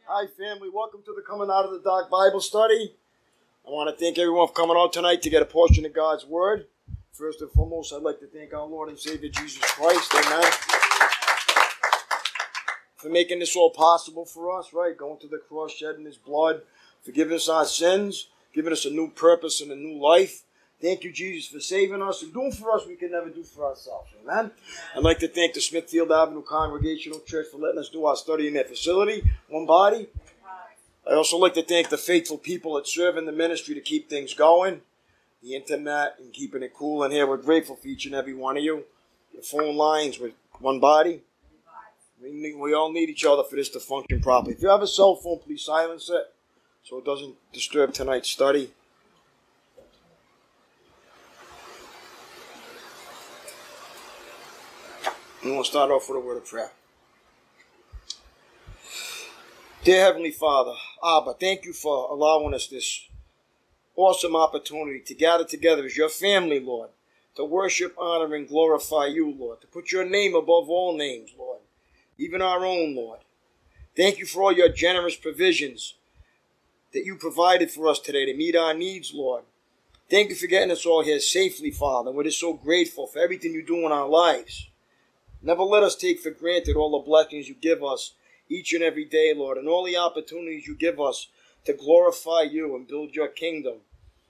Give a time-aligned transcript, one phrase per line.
[0.07, 0.69] Hi, family.
[0.73, 2.95] Welcome to the Coming Out of the Dark Bible Study.
[3.63, 6.25] I want to thank everyone for coming out tonight to get a portion of God's
[6.25, 6.65] Word.
[7.11, 10.11] First and foremost, I'd like to thank our Lord and Savior Jesus Christ.
[10.15, 10.51] Amen.
[12.95, 14.97] For making this all possible for us, right?
[14.97, 16.63] Going to the cross, shedding His blood,
[17.03, 20.41] forgiving us our sins, giving us a new purpose and a new life.
[20.81, 23.65] Thank you, Jesus, for saving us and doing for us we can never do for
[23.65, 24.09] ourselves.
[24.23, 24.49] Amen.
[24.95, 28.47] I'd like to thank the Smithfield Avenue Congregational Church for letting us do our study
[28.47, 30.07] in their facility, one body.
[31.07, 34.09] I also like to thank the faithful people that serve in the ministry to keep
[34.09, 34.81] things going,
[35.43, 37.27] the internet and keeping it cool in here.
[37.27, 38.83] We're grateful for each and every one of you.
[39.35, 41.21] The phone lines with one body.
[42.21, 44.53] We, need, we all need each other for this to function properly.
[44.53, 46.33] If you have a cell phone, please silence it
[46.83, 48.71] so it doesn't disturb tonight's study.
[55.43, 56.71] And we'll start off with a word of prayer.
[59.83, 63.07] Dear Heavenly Father, Abba, thank you for allowing us this
[63.95, 66.89] awesome opportunity to gather together as your family, Lord,
[67.35, 71.61] to worship, honor, and glorify you, Lord, to put your name above all names, Lord,
[72.19, 73.21] even our own, Lord.
[73.97, 75.95] Thank you for all your generous provisions
[76.93, 79.43] that you provided for us today to meet our needs, Lord.
[80.07, 82.11] Thank you for getting us all here safely, Father.
[82.11, 84.67] We're just so grateful for everything you do in our lives.
[85.41, 88.13] Never let us take for granted all the blessings you give us
[88.49, 91.27] each and every day, Lord, and all the opportunities you give us
[91.65, 93.77] to glorify you and build your kingdom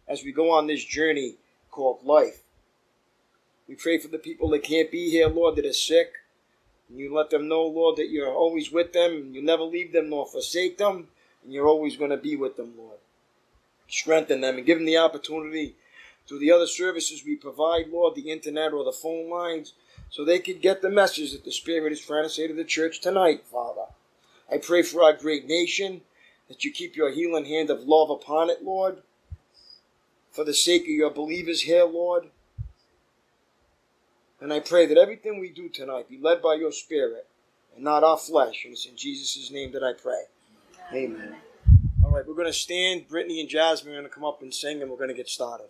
[0.07, 1.35] as we go on this journey
[1.69, 2.43] called life.
[3.67, 6.13] We pray for the people that can't be here, Lord, that are sick.
[6.89, 9.93] And you let them know, Lord, that you're always with them and you never leave
[9.93, 11.07] them nor forsake them,
[11.43, 12.97] and you're always going to be with them, Lord.
[13.87, 15.75] Strengthen them and give them the opportunity
[16.27, 19.73] through the other services we provide, Lord, the internet or the phone lines,
[20.11, 22.65] so they could get the message that the Spirit is trying to say to the
[22.65, 23.85] church tonight, Father.
[24.51, 26.01] I pray for our great nation
[26.49, 29.01] that you keep your healing hand of love upon it, Lord.
[30.31, 32.25] For the sake of your believers here, Lord.
[34.41, 37.27] And I pray that everything we do tonight be led by your Spirit
[37.73, 38.65] and not our flesh.
[38.65, 40.23] And it's in Jesus' name that I pray.
[40.93, 41.21] Amen.
[41.21, 41.35] Amen.
[42.03, 43.07] All right, we're going to stand.
[43.07, 45.29] Brittany and Jasmine are going to come up and sing, and we're going to get
[45.29, 45.67] started.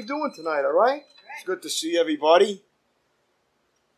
[0.00, 0.64] Everybody doing tonight?
[0.64, 1.02] All right?
[1.34, 2.62] It's good to see everybody.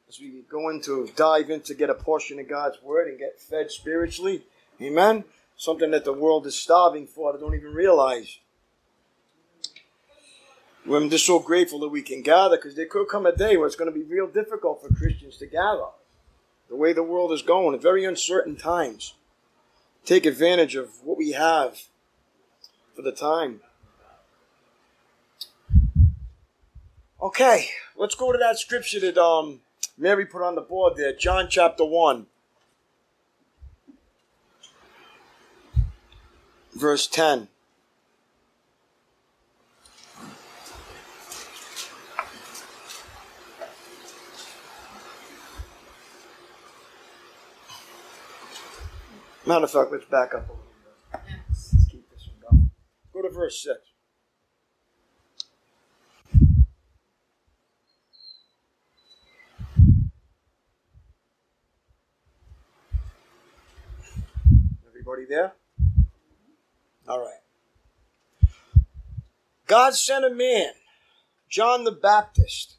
[0.09, 3.41] As we go into dive in to get a portion of God's word and get
[3.41, 4.43] fed spiritually.
[4.81, 5.25] Amen.
[5.57, 8.39] Something that the world is starving for, they don't even realize.
[10.85, 13.67] We're just so grateful that we can gather because there could come a day where
[13.67, 15.87] it's going to be real difficult for Christians to gather.
[16.69, 19.15] The way the world is going, very uncertain times.
[20.05, 21.83] Take advantage of what we have
[22.97, 23.61] for the time.
[27.23, 29.61] Okay, let's go to that scripture that um,
[29.97, 32.27] Mary put on the board there, John chapter 1,
[36.75, 37.47] verse 10.
[49.47, 50.65] Matter of fact, let's back up a little
[51.13, 51.23] bit.
[51.49, 52.71] Let's keep this one going.
[53.13, 53.92] Go to verse 6.
[65.03, 65.55] Everybody there?
[67.09, 67.41] All right.
[69.67, 70.71] God sent a man,
[71.49, 72.77] John the Baptist,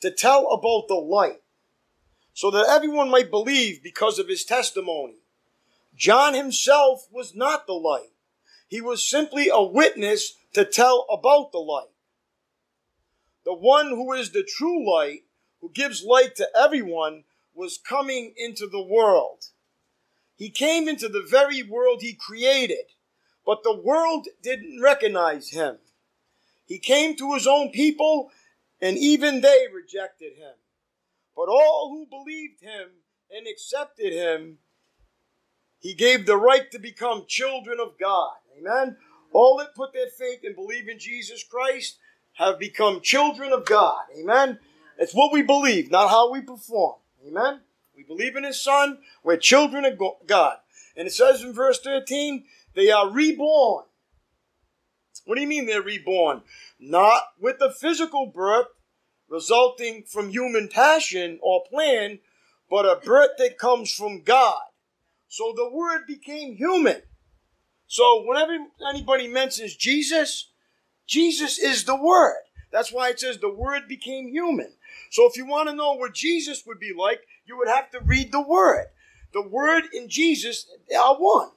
[0.00, 1.42] to tell about the light,
[2.34, 5.18] so that everyone might believe because of his testimony.
[5.94, 8.10] John himself was not the light.
[8.66, 11.94] He was simply a witness to tell about the light.
[13.44, 15.20] The one who is the true light,
[15.60, 17.22] who gives light to everyone,
[17.54, 19.49] was coming into the world.
[20.40, 22.94] He came into the very world he created,
[23.44, 25.76] but the world didn't recognize him.
[26.64, 28.30] He came to his own people,
[28.80, 30.54] and even they rejected him.
[31.36, 32.88] But all who believed him
[33.30, 34.56] and accepted him,
[35.78, 38.32] he gave the right to become children of God.
[38.58, 38.96] Amen.
[39.32, 41.98] All that put their faith and believe in Jesus Christ
[42.38, 44.04] have become children of God.
[44.18, 44.58] Amen.
[44.98, 46.96] It's what we believe, not how we perform.
[47.28, 47.60] Amen.
[48.00, 48.98] We believe in His Son.
[49.22, 50.56] We're children of God.
[50.96, 53.84] And it says in verse 13, they are reborn.
[55.26, 56.42] What do you mean they're reborn?
[56.78, 58.68] Not with a physical birth
[59.28, 62.20] resulting from human passion or plan,
[62.70, 64.62] but a birth that comes from God.
[65.28, 67.02] So the Word became human.
[67.86, 68.56] So whenever
[68.88, 70.50] anybody mentions Jesus,
[71.06, 72.40] Jesus is the Word.
[72.72, 74.72] That's why it says the Word became human.
[75.10, 78.00] So if you want to know what Jesus would be like, you would have to
[78.00, 78.86] read the Word.
[79.34, 80.66] The Word and Jesus
[80.96, 81.50] are one.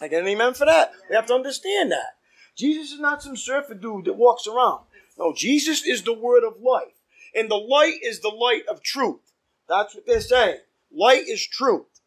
[0.00, 0.92] I get an amen for that.
[1.08, 2.16] We have to understand that.
[2.56, 4.84] Jesus is not some surfer dude that walks around.
[5.18, 6.94] No, Jesus is the Word of life.
[7.34, 9.20] And the light is the light of truth.
[9.68, 10.60] That's what they're saying.
[10.90, 12.00] Light is truth.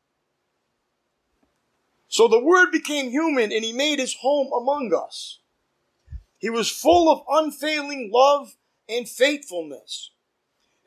[2.08, 5.40] So the Word became human and He made His home among us.
[6.40, 8.56] He was full of unfailing love
[8.88, 10.10] and faithfulness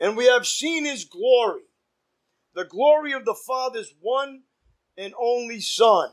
[0.02, 1.62] and we have seen his glory,
[2.54, 4.42] the glory of the Father's one
[4.99, 6.11] and only Son.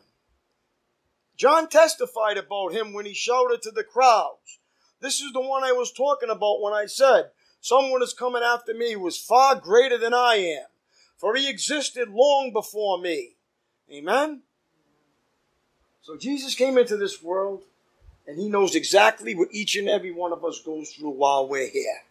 [1.36, 4.60] John testified about him when he shouted to the crowds.
[5.02, 7.32] This is the one I was talking about when I said,
[7.62, 10.68] Someone is coming after me who is far greater than I am,
[11.18, 13.32] for he existed long before me.
[13.92, 14.44] Amen?
[16.04, 17.64] So Jesus came into this world,
[18.28, 21.70] and he knows exactly what each and every one of us goes through while we're
[21.70, 22.04] here.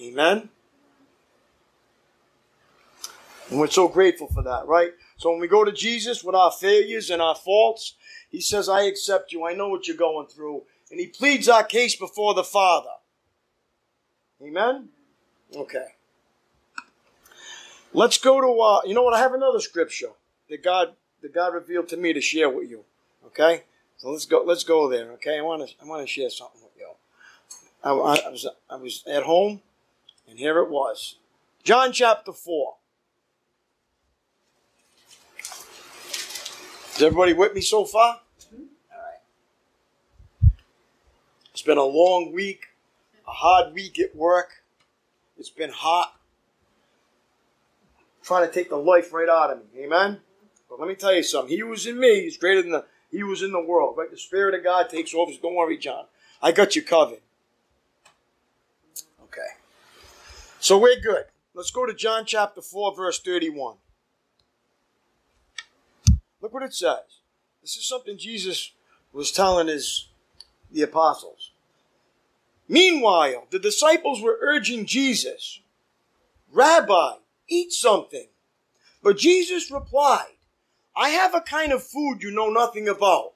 [0.00, 0.48] Amen?
[3.50, 4.92] And we're so grateful for that, right?
[5.16, 7.94] So when we go to Jesus with our failures and our faults,
[8.30, 9.46] he says, I accept you.
[9.46, 10.62] I know what you're going through.
[10.90, 12.90] And he pleads our case before the Father.
[14.42, 14.88] Amen?
[15.54, 15.86] Okay.
[17.92, 19.14] Let's go to, uh, you know what?
[19.14, 20.10] I have another scripture
[20.48, 22.84] that God, that God revealed to me to share with you.
[23.26, 23.64] Okay?
[23.98, 25.12] So let's go, let's go there.
[25.12, 25.38] Okay?
[25.38, 26.88] I want to, I want to share something with you.
[27.84, 29.60] I, I, was, I was at home
[30.28, 31.16] and here it was.
[31.62, 32.74] John chapter 4.
[36.94, 38.20] Is everybody with me so far?
[38.54, 38.64] Mm-hmm.
[38.92, 40.50] All right.
[41.50, 42.66] It's been a long week,
[43.26, 44.62] a hard week at work.
[45.38, 46.14] It's been hot.
[48.22, 49.84] trying to take the life right out of me.
[49.84, 50.20] Amen?
[50.68, 51.50] But let me tell you something.
[51.50, 53.96] He who was in me is greater than the he was in the world.
[53.96, 54.10] Right?
[54.10, 55.32] The Spirit of God takes over.
[55.40, 56.04] Don't worry, John.
[56.42, 57.20] I got you covered.
[59.24, 59.40] Okay.
[60.60, 61.24] So we're good.
[61.54, 63.76] Let's go to John chapter 4, verse 31.
[66.52, 67.20] What it says.
[67.62, 68.72] This is something Jesus
[69.10, 70.08] was telling his
[70.70, 71.52] the apostles.
[72.68, 75.60] Meanwhile, the disciples were urging Jesus,
[76.52, 77.14] Rabbi,
[77.48, 78.26] eat something.
[79.02, 80.36] But Jesus replied,
[80.94, 83.32] I have a kind of food you know nothing about.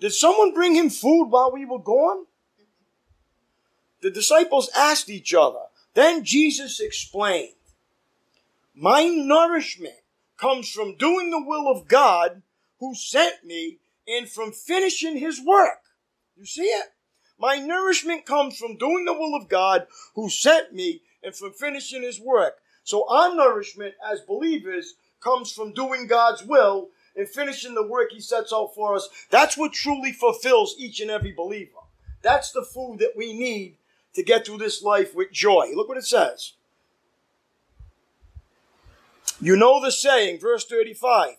[0.00, 2.24] Did someone bring him food while we were gone?
[4.00, 5.66] The disciples asked each other.
[5.92, 7.54] Then Jesus explained,
[8.74, 9.96] My nourishment
[10.36, 12.42] comes from doing the will of God
[12.78, 15.80] who sent me and from finishing his work.
[16.36, 16.86] You see it?
[17.38, 22.02] My nourishment comes from doing the will of God who sent me and from finishing
[22.02, 22.58] his work.
[22.84, 28.20] So our nourishment as believers comes from doing God's will and finishing the work he
[28.20, 29.08] sets out for us.
[29.30, 31.72] That's what truly fulfills each and every believer.
[32.22, 33.76] That's the food that we need
[34.14, 35.72] to get through this life with joy.
[35.74, 36.52] Look what it says.
[39.40, 41.36] You know the saying, verse 35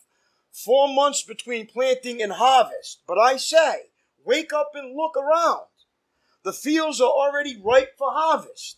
[0.57, 3.01] four months between planting and harvest.
[3.07, 3.89] But I say,
[4.25, 5.67] wake up and look around.
[6.43, 8.77] The fields are already ripe for harvest.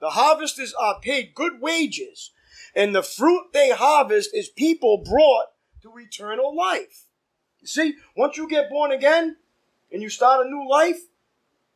[0.00, 2.30] The harvesters are paid good wages,
[2.74, 5.46] and the fruit they harvest is people brought
[5.82, 7.06] to eternal life.
[7.60, 9.36] You see, once you get born again
[9.92, 11.00] and you start a new life,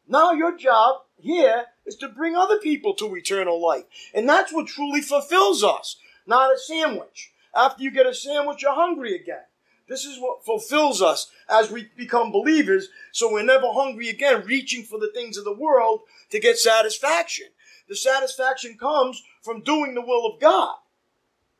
[0.08, 3.84] now your job here is to bring other people to eternal life.
[4.12, 7.32] And that's what truly fulfills us, not a sandwich.
[7.54, 9.44] After you get a sandwich, you're hungry again.
[9.88, 14.82] This is what fulfills us as we become believers, so we're never hungry again, reaching
[14.82, 17.46] for the things of the world to get satisfaction.
[17.88, 20.74] The satisfaction comes from doing the will of God.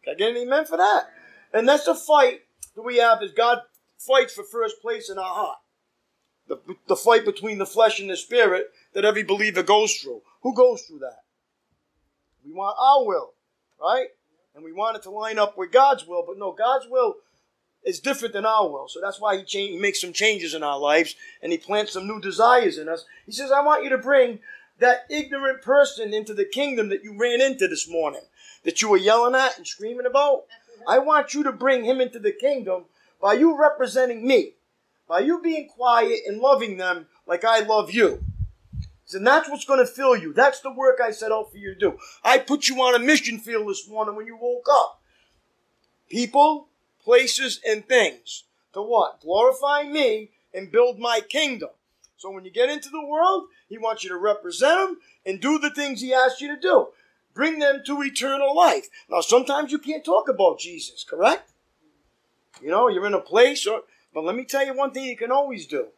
[0.03, 1.05] Can I get an amen for that?
[1.53, 2.41] And that's the fight
[2.75, 3.61] that we have as God
[3.99, 5.59] fights for first place in our heart.
[6.49, 6.59] The,
[6.89, 10.23] the fight between the flesh and the spirit that every believer goes through.
[10.43, 11.23] Who goes through that?
[12.45, 13.35] We want our will,
[13.81, 14.09] right?
[14.57, 17.17] And we want it to line up with God's will, but no, God's will
[17.85, 18.89] is different than our will.
[18.89, 21.93] So that's why he, change, he makes some changes in our lives and he plants
[21.93, 23.05] some new desires in us.
[23.27, 24.41] He says, I want you to bring
[24.79, 28.23] that ignorant person into the kingdom that you ran into this morning,
[28.65, 30.45] that you were yelling at and screaming about.
[30.89, 32.87] I want you to bring him into the kingdom
[33.21, 34.55] by you representing me,
[35.07, 38.25] by you being quiet and loving them like I love you.
[39.15, 40.33] And that's what's going to fill you.
[40.33, 41.99] That's the work I set out for you to do.
[42.25, 45.01] I put you on a mission field this morning when you woke up.
[46.09, 46.69] People,
[47.03, 48.45] places, and things.
[48.73, 49.21] To what?
[49.21, 51.71] Glorify me and build my kingdom.
[52.17, 55.59] So when you get into the world, he wants you to represent him and do
[55.59, 56.89] the things he asks you to do.
[57.35, 58.89] Bring them to eternal life.
[59.09, 61.53] Now, sometimes you can't talk about Jesus, correct?
[62.63, 63.83] You know, you're in a place, or,
[64.15, 65.89] but let me tell you one thing you can always do.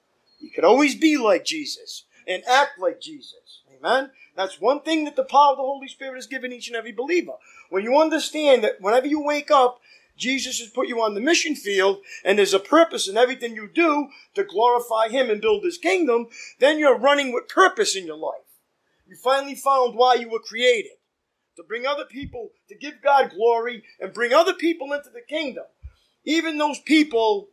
[0.41, 3.63] You can always be like Jesus and act like Jesus.
[3.77, 4.11] Amen?
[4.37, 6.93] That's one thing that the power of the Holy Spirit has given each and every
[6.93, 7.33] believer.
[7.71, 9.81] When you understand that whenever you wake up,
[10.17, 13.69] Jesus has put you on the mission field and there's a purpose in everything you
[13.73, 16.27] do to glorify Him and build His kingdom,
[16.59, 18.35] then you're running with purpose in your life.
[19.07, 20.93] You finally found why you were created.
[21.57, 25.65] To bring other people, to give God glory and bring other people into the kingdom.
[26.25, 27.49] Even those people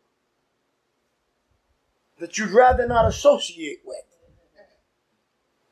[2.19, 4.03] that you'd rather not associate with.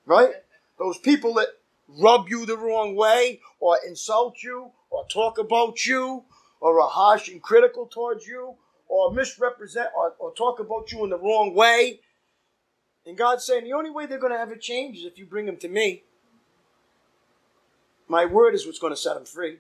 [0.06, 0.34] Right?
[0.78, 1.48] Those people that
[1.88, 6.24] rub you the wrong way or insult you or talk about you
[6.60, 8.56] or are harsh and critical towards you
[8.88, 12.00] or misrepresent or, or talk about you in the wrong way.
[13.06, 15.46] And God's saying the only way they're going to ever change is if you bring
[15.46, 16.04] them to me.
[18.08, 19.58] My word is what's going to set them free.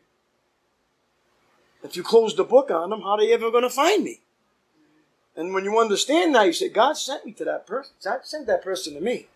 [1.83, 4.21] If you close the book on them, how are they ever going to find me?
[5.35, 7.93] And when you understand that, you say, God sent me to that person.
[8.03, 9.27] God sent that person to me.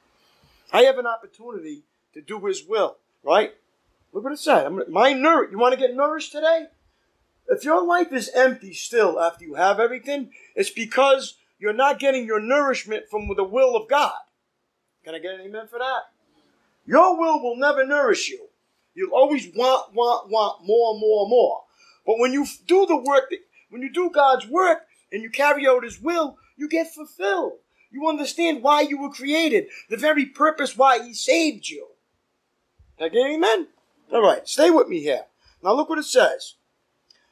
[0.71, 1.83] I have an opportunity
[2.13, 3.53] to do His will, right?
[4.13, 4.69] Look what it said.
[4.89, 6.67] my nour- You want to get nourished today?
[7.49, 12.25] If your life is empty still after you have everything, it's because you're not getting
[12.25, 14.17] your nourishment from the will of God.
[15.03, 16.01] Can I get an amen for that?
[16.85, 18.47] Your will will never nourish you.
[18.93, 21.63] You'll always want, want, want more, more, more.
[22.05, 25.67] But when you do the work, that, when you do God's work and you carry
[25.67, 27.59] out His will, you get fulfilled.
[27.91, 31.87] You understand why you were created, the very purpose why He saved you.
[32.99, 33.67] I amen?
[34.11, 35.25] All right, stay with me here.
[35.63, 36.55] Now look what it says.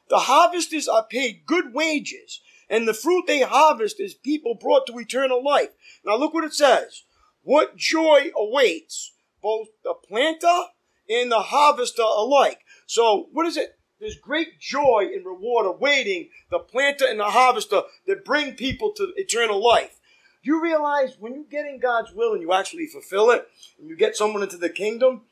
[0.08, 4.98] The harvesters are paid good wages, and the fruit they harvest is people brought to
[4.98, 5.70] eternal life.
[6.04, 7.02] Now look what it says.
[7.42, 10.66] What joy awaits both the planter
[11.08, 12.60] and the harvester alike.
[12.86, 13.78] So what is it?
[14.00, 19.12] There's great joy and reward awaiting the planter and the harvester that bring people to
[19.16, 19.98] eternal life.
[20.46, 23.48] You realize when you get in God's will and you actually fulfill it,
[23.80, 25.22] and you get someone into the kingdom,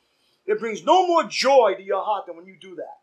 [0.44, 2.98] it brings no more joy to your heart than when you do that.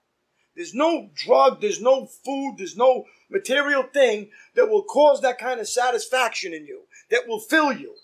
[0.53, 5.61] There's no drug, there's no food, there's no material thing that will cause that kind
[5.61, 7.95] of satisfaction in you, that will fill you.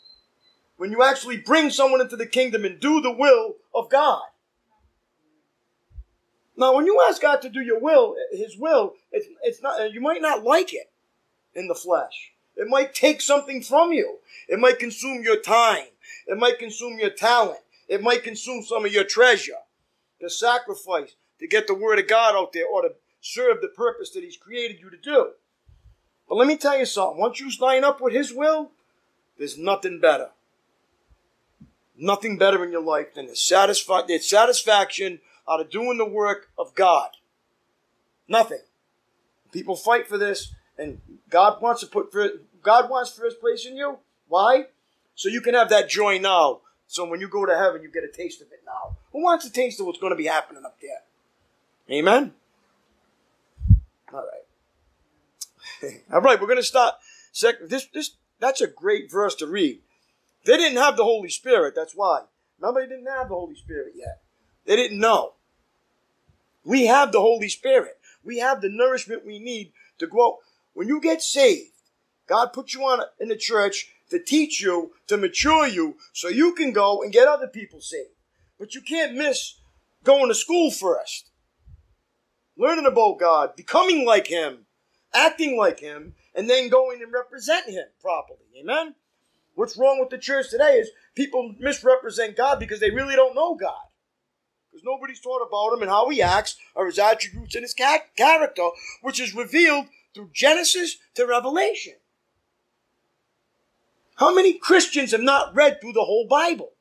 [0.78, 4.24] When you actually bring someone into the kingdom and do the will of God.
[6.56, 9.92] Now, when you ask God to do your will, His will, it's, it's not.
[9.92, 10.90] You might not like it
[11.54, 12.32] in the flesh.
[12.58, 14.18] It might take something from you.
[14.50, 15.86] It might consume your time.
[16.26, 17.60] It might consume your talent.
[17.88, 19.54] It might consume some of your treasure.
[20.20, 24.10] The sacrifice to get the word of God out there or to serve the purpose
[24.12, 25.32] that He's created you to do.
[26.28, 27.20] But let me tell you something.
[27.20, 28.72] Once you line up with His will,
[29.38, 30.32] there's nothing better.
[31.96, 36.50] Nothing better in your life than the, satisfi- the satisfaction out of doing the work
[36.58, 37.10] of God.
[38.28, 38.62] Nothing.
[39.52, 42.14] People fight for this, and God wants to put
[42.62, 43.98] God wants first place in you.
[44.28, 44.68] Why?
[45.16, 46.62] So you can have that joy now.
[46.88, 48.98] So when you go to heaven, you get a taste of it now.
[49.12, 51.02] Who wants a taste of what's going to be happening up there?
[51.90, 52.34] Amen.
[54.14, 54.24] All
[55.82, 56.02] right.
[56.14, 56.96] All right, we're going to start.
[57.62, 59.80] This, this, that's a great verse to read.
[60.46, 61.74] They didn't have the Holy Spirit.
[61.76, 62.22] That's why.
[62.62, 64.22] They didn't have the Holy Spirit yet.
[64.66, 65.34] They didn't know.
[66.64, 68.00] We have the Holy Spirit.
[68.24, 70.40] We have the nourishment we need to grow.
[70.78, 71.72] When you get saved,
[72.28, 76.54] God put you on in the church to teach you, to mature you, so you
[76.54, 78.12] can go and get other people saved.
[78.60, 79.56] But you can't miss
[80.04, 81.32] going to school first
[82.56, 84.68] learning about God, becoming like Him,
[85.16, 88.46] acting like Him, and then going and representing Him properly.
[88.60, 88.94] Amen?
[89.56, 93.56] What's wrong with the church today is people misrepresent God because they really don't know
[93.56, 93.82] God.
[94.70, 98.70] Because nobody's taught about Him and how He acts or His attributes and His character,
[99.02, 99.88] which is revealed
[100.18, 101.94] through Genesis to Revelation.
[104.16, 106.72] How many Christians have not read through the whole Bible?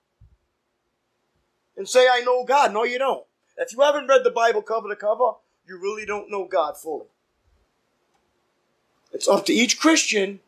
[1.77, 2.73] And say, I know God.
[2.73, 3.27] No, you don't.
[3.59, 5.33] If you haven't read the Bible cover to cover,
[5.69, 7.09] you really don't know God fully.
[9.13, 10.41] It's up to each Christian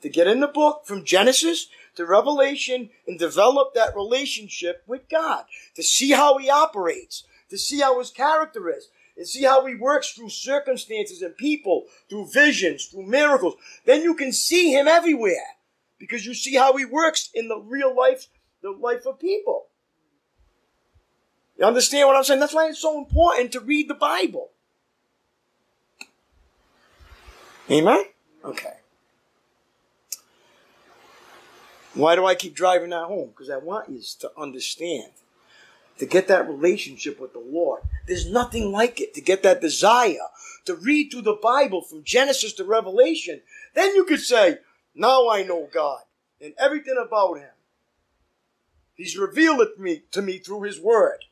[0.00, 5.44] to get in the book from Genesis to Revelation and develop that relationship with God,
[5.76, 9.74] to see how He operates, to see how His character is, and see how He
[9.74, 13.54] works through circumstances and people, through visions, through miracles.
[13.84, 15.56] Then you can see Him everywhere
[15.98, 18.26] because you see how He works in the real life,
[18.62, 19.66] the life of people.
[21.58, 22.40] You understand what I'm saying?
[22.40, 24.50] That's why it's so important to read the Bible.
[27.70, 28.04] Amen?
[28.44, 28.74] Okay.
[31.94, 33.28] Why do I keep driving that home?
[33.28, 35.10] Because I want you to understand,
[35.98, 37.82] to get that relationship with the Lord.
[38.06, 40.28] There's nothing like it to get that desire
[40.66, 43.40] to read through the Bible from Genesis to Revelation.
[43.74, 44.58] Then you could say,
[44.94, 46.02] Now I know God
[46.40, 47.50] and everything about Him.
[48.94, 51.24] He's revealed it to me, to me through His Word.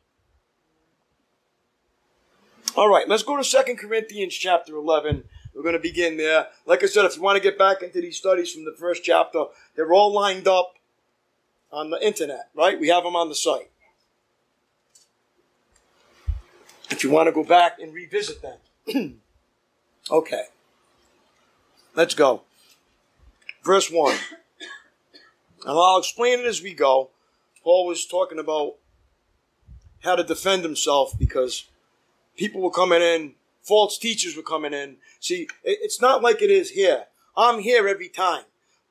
[2.77, 5.25] All right, let's go to Second Corinthians chapter 11.
[5.55, 6.49] We're going to begin there.
[6.67, 9.05] Like I said, if you want to get back into these studies from the first
[9.05, 9.45] chapter,
[9.77, 10.75] they're all lined up
[11.71, 12.79] on the internet, right?
[12.79, 13.71] We have them on the site.
[16.95, 18.61] If you want to go back and revisit that.
[20.13, 20.45] okay.
[21.97, 22.43] Let's go.
[23.65, 24.17] Verse 1.
[25.67, 27.11] And I'll explain it as we go.
[27.65, 28.77] Paul was talking about
[30.05, 31.65] how to defend himself because
[32.37, 34.99] people were coming in, false teachers were coming in.
[35.19, 37.07] See, it's not like it is here.
[37.37, 38.45] I'm here every time.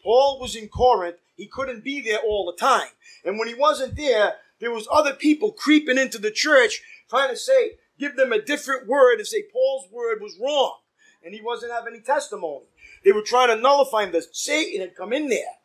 [0.03, 1.19] Paul was in Corinth.
[1.37, 2.89] He couldn't be there all the time.
[3.23, 7.37] And when he wasn't there, there was other people creeping into the church trying to
[7.37, 10.79] say, give them a different word and say Paul's word was wrong.
[11.23, 12.65] And he wasn't having any testimony.
[13.03, 14.11] They were trying to nullify him.
[14.11, 15.57] The Satan had come in there.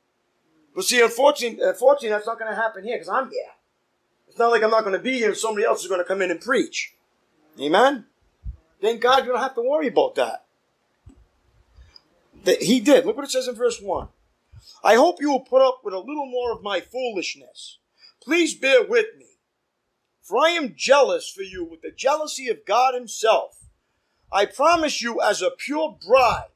[0.74, 3.50] But see, unfortunately, uh, unfortunately that's not going to happen here because I'm here.
[4.28, 6.04] It's not like I'm not going to be here and somebody else is going to
[6.04, 6.94] come in and preach.
[7.60, 8.04] Amen?
[8.80, 10.44] Then God, you don't have to worry about that.
[12.44, 12.62] that.
[12.62, 13.06] He did.
[13.06, 14.08] Look what it says in verse 1.
[14.84, 17.78] I hope you will put up with a little more of my foolishness.
[18.22, 19.26] Please bear with me.
[20.28, 23.64] For I am jealous for you with the jealousy of God Himself.
[24.30, 26.50] I promise you, as a pure bride,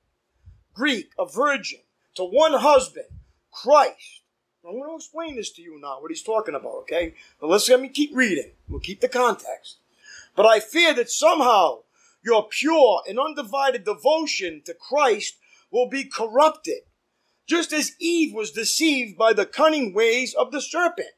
[0.74, 1.78] Greek, a virgin,
[2.16, 3.06] to one husband,
[3.50, 4.20] Christ.
[4.62, 7.14] I'm going to explain this to you now, what he's talking about, okay?
[7.40, 8.50] But let's let me keep reading.
[8.68, 9.78] We'll keep the context.
[10.37, 11.85] But I fear that somehow
[12.22, 15.38] your pure and undivided devotion to Christ
[15.70, 16.82] will be corrupted,
[17.46, 21.08] just as Eve was deceived by the cunning ways of the serpent.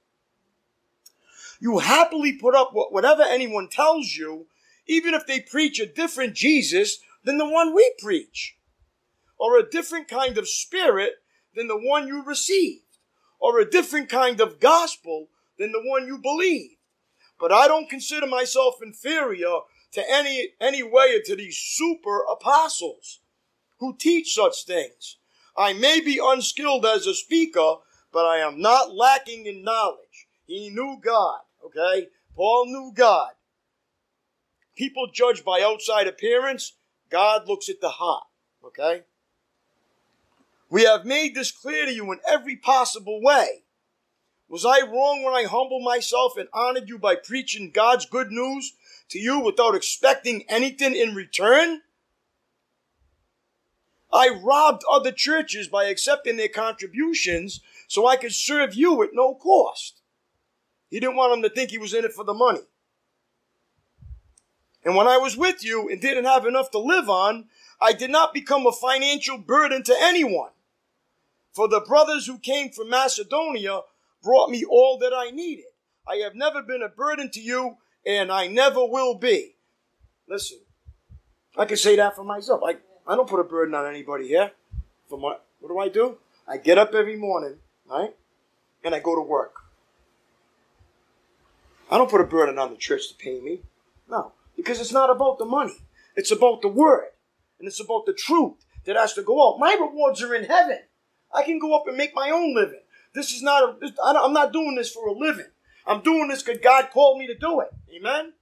[1.64, 4.48] You happily put up whatever anyone tells you,
[4.87, 8.59] even if they preach a different Jesus than the one we preach,
[9.38, 11.14] or a different kind of spirit
[11.55, 12.98] than the one you received,
[13.40, 16.72] or a different kind of gospel than the one you believe.
[17.40, 19.61] But I don't consider myself inferior
[19.92, 23.20] to any, any way to these super apostles
[23.79, 25.16] who teach such things.
[25.57, 27.77] I may be unskilled as a speaker,
[28.12, 30.27] but I am not lacking in knowledge.
[30.46, 32.09] He knew God, okay?
[32.37, 33.31] Paul knew God.
[34.77, 36.72] People judge by outside appearance.
[37.11, 38.24] God looks at the heart.
[38.64, 39.03] Okay?
[40.70, 43.62] We have made this clear to you in every possible way.
[44.48, 48.74] Was I wrong when I humbled myself and honored you by preaching God's good news
[49.09, 51.83] to you without expecting anything in return?
[54.12, 59.35] I robbed other churches by accepting their contributions so I could serve you at no
[59.35, 60.00] cost.
[60.94, 62.61] He didn't want them to think he was in it for the money.
[64.85, 67.46] And when I was with you and didn't have enough to live on,
[67.80, 70.50] I did not become a financial burden to anyone.
[71.52, 73.80] For the brothers who came from Macedonia
[74.22, 75.64] brought me all that I needed.
[76.07, 79.57] I have never been a burden to you, and I never will be.
[80.28, 80.59] Listen,
[81.59, 82.61] I can say that for myself.
[82.64, 84.52] I, I don't put a burden on anybody here.
[85.09, 86.18] For my, what do I do?
[86.46, 87.57] I get up every morning,
[87.90, 88.14] right?
[88.85, 89.63] And I go to work.
[91.90, 93.61] I don't put a burden on the church to pay me.
[94.09, 95.77] No, because it's not about the money.
[96.16, 97.09] It's about the word.
[97.59, 99.59] And it's about the truth that has to go out.
[99.59, 100.81] My rewards are in heaven.
[101.33, 102.81] I can go up and make my own living.
[103.14, 105.47] This is not a, I'm not doing this for a living.
[105.87, 107.68] I'm doing this because God called me to do it.
[107.94, 108.33] Amen?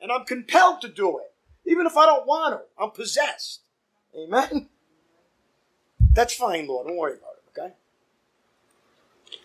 [0.00, 1.32] And I'm compelled to do it.
[1.66, 3.60] Even if I don't want to, I'm possessed.
[4.16, 4.68] Amen?
[6.12, 6.86] That's fine, Lord.
[6.86, 7.74] Don't worry about it, okay?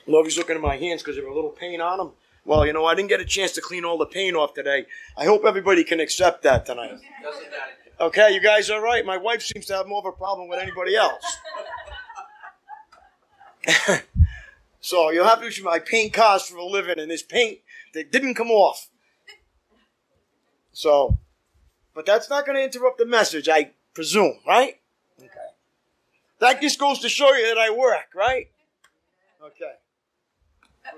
[0.05, 2.11] Lord, he's looking at my hands because there's a little pain on them.
[2.49, 4.87] Well, you know, I didn't get a chance to clean all the paint off today.
[5.15, 6.99] I hope everybody can accept that tonight.
[8.01, 9.05] Okay, you guys all right?
[9.05, 11.23] My wife seems to have more of a problem with anybody else.
[14.81, 17.59] so you'll have to use my paint cars for a living, and this paint
[17.93, 18.89] that didn't come off.
[20.71, 21.19] So,
[21.93, 24.79] but that's not going to interrupt the message, I presume, right?
[25.19, 25.29] Okay.
[26.39, 28.49] That just goes to show you that I work, right?
[29.39, 29.73] Okay.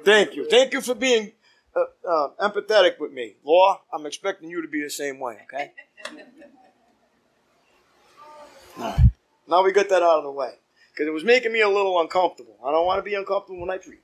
[0.05, 0.47] Thank you.
[0.49, 1.33] Thank you for being
[1.75, 3.35] uh, uh, empathetic with me.
[3.43, 5.71] Law, I'm expecting you to be the same way, okay?
[8.77, 9.09] All right.
[9.47, 10.53] Now we got that out of the way.
[10.91, 12.57] Because it was making me a little uncomfortable.
[12.65, 13.99] I don't want to be uncomfortable when I preach.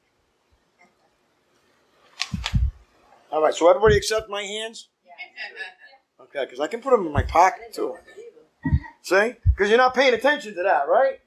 [3.32, 4.88] All right, so everybody accept my hands?
[6.20, 7.98] Okay, because I can put them in my pocket too.
[9.02, 9.34] See?
[9.46, 11.20] Because you're not paying attention to that, right?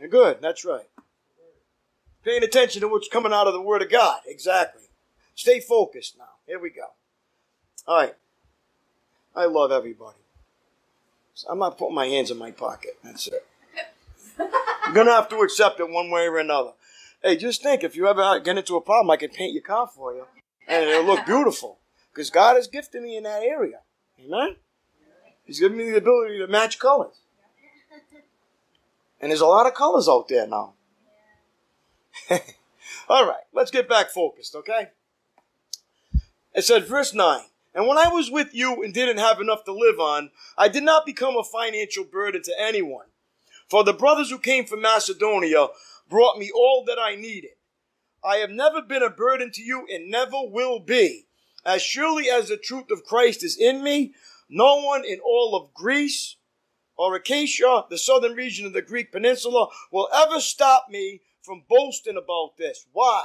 [0.00, 0.88] You're good, that's right.
[2.24, 4.20] Paying attention to what's coming out of the Word of God.
[4.26, 4.82] Exactly.
[5.42, 6.38] Stay focused now.
[6.46, 6.86] Here we go.
[7.88, 8.14] All right.
[9.34, 10.18] I love everybody.
[11.50, 12.96] I'm not putting my hands in my pocket.
[13.02, 13.44] That's it.
[14.38, 16.74] You're going to have to accept it one way or another.
[17.24, 19.88] Hey, just think if you ever get into a problem, I can paint your car
[19.88, 20.26] for you
[20.68, 21.80] and it'll look beautiful
[22.14, 23.80] because God has gifted me in that area.
[24.24, 24.54] Amen?
[25.44, 27.16] He's given me the ability to match colors.
[29.20, 30.74] And there's a lot of colors out there now.
[33.08, 34.90] All right, let's get back focused, okay?
[36.54, 37.40] It said, verse 9,
[37.74, 40.82] and when I was with you and didn't have enough to live on, I did
[40.82, 43.06] not become a financial burden to anyone.
[43.70, 45.68] For the brothers who came from Macedonia
[46.10, 47.52] brought me all that I needed.
[48.22, 51.26] I have never been a burden to you and never will be.
[51.64, 54.14] As surely as the truth of Christ is in me,
[54.48, 56.36] no one in all of Greece
[56.96, 62.18] or Achaia, the southern region of the Greek peninsula, will ever stop me from boasting
[62.18, 62.86] about this.
[62.92, 63.24] Why?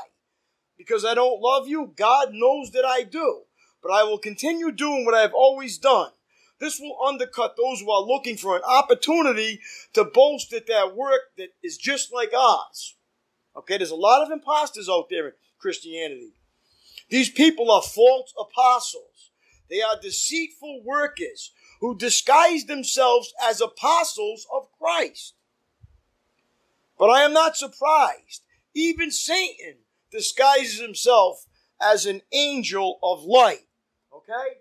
[0.78, 1.94] Because I don't love you?
[1.96, 3.42] God knows that I do.
[3.82, 6.12] But I will continue doing what I have always done.
[6.60, 9.60] This will undercut those who are looking for an opportunity
[9.94, 12.96] to boast at their work that is just like ours.
[13.56, 16.34] Okay, there's a lot of imposters out there in Christianity.
[17.10, 19.32] These people are false apostles.
[19.70, 25.36] They are deceitful workers who disguise themselves as apostles of Christ.
[26.98, 28.44] But I am not surprised.
[28.74, 29.76] Even Satan
[30.18, 31.46] disguises himself
[31.80, 33.68] as an angel of light.
[34.14, 34.58] Okay?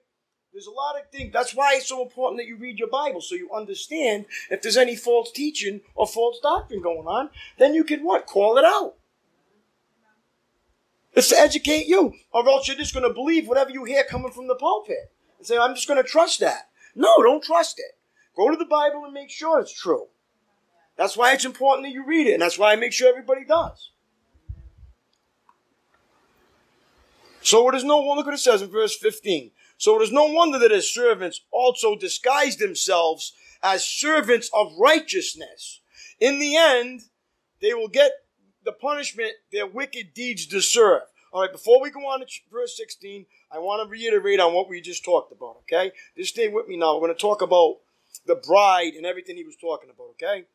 [0.52, 1.32] There's a lot of things.
[1.32, 4.76] That's why it's so important that you read your Bible so you understand if there's
[4.76, 7.30] any false teaching or false doctrine going on.
[7.58, 8.26] Then you can what?
[8.26, 8.94] Call it out.
[11.12, 14.32] It's to educate you, or else you're just going to believe whatever you hear coming
[14.32, 16.68] from the pulpit and say, I'm just going to trust that.
[16.94, 17.98] No, don't trust it.
[18.36, 20.08] Go to the Bible and make sure it's true.
[20.96, 23.44] That's why it's important that you read it, and that's why I make sure everybody
[23.46, 23.90] does.
[27.46, 29.52] So it is no wonder, look what it says in verse 15.
[29.78, 35.80] So it is no wonder that his servants also disguise themselves as servants of righteousness.
[36.18, 37.02] In the end,
[37.62, 38.10] they will get
[38.64, 41.02] the punishment their wicked deeds deserve.
[41.32, 44.68] All right, before we go on to verse 16, I want to reiterate on what
[44.68, 45.92] we just talked about, okay?
[46.16, 46.94] Just stay with me now.
[46.94, 47.76] We're going to talk about
[48.26, 50.46] the bride and everything he was talking about, okay?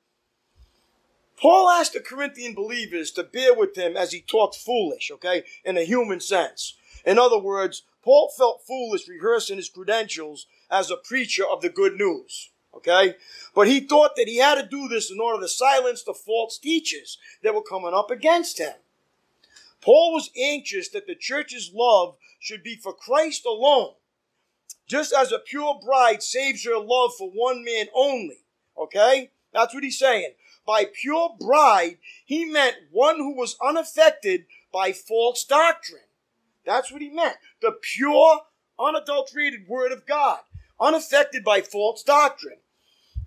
[1.41, 5.77] Paul asked the Corinthian believers to bear with him as he talked foolish, okay, in
[5.77, 6.75] a human sense.
[7.05, 11.97] In other words, Paul felt foolish rehearsing his credentials as a preacher of the good
[11.97, 12.49] news.
[12.73, 13.15] Okay?
[13.53, 16.57] But he thought that he had to do this in order to silence the false
[16.57, 18.73] teachers that were coming up against him.
[19.81, 23.93] Paul was anxious that the church's love should be for Christ alone,
[24.87, 28.37] just as a pure bride saves her love for one man only.
[28.77, 29.31] Okay?
[29.53, 30.33] That's what he's saying.
[30.65, 36.03] By pure bride, he meant one who was unaffected by false doctrine.
[36.65, 37.37] That's what he meant.
[37.61, 38.41] The pure,
[38.79, 40.39] unadulterated word of God,
[40.79, 42.59] unaffected by false doctrine.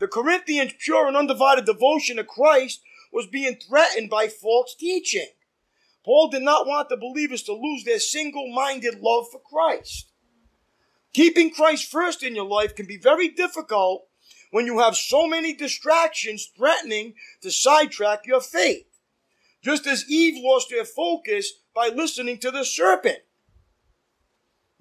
[0.00, 2.80] The Corinthians' pure and undivided devotion to Christ
[3.12, 5.28] was being threatened by false teaching.
[6.04, 10.10] Paul did not want the believers to lose their single minded love for Christ.
[11.14, 14.06] Keeping Christ first in your life can be very difficult
[14.50, 18.86] when you have so many distractions threatening to sidetrack your faith.
[19.62, 23.20] Just as Eve lost her focus by listening to the serpent.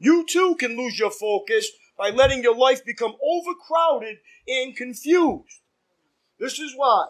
[0.03, 1.65] You too can lose your focus
[1.97, 5.61] by letting your life become overcrowded and confused.
[6.37, 7.05] This is why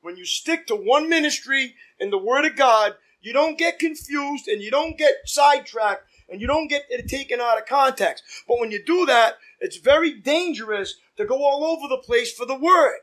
[0.00, 4.48] when you stick to one ministry and the Word of God, you don't get confused
[4.48, 8.24] and you don't get sidetracked and you don't get it taken out of context.
[8.48, 12.46] But when you do that, it's very dangerous to go all over the place for
[12.46, 13.00] the Word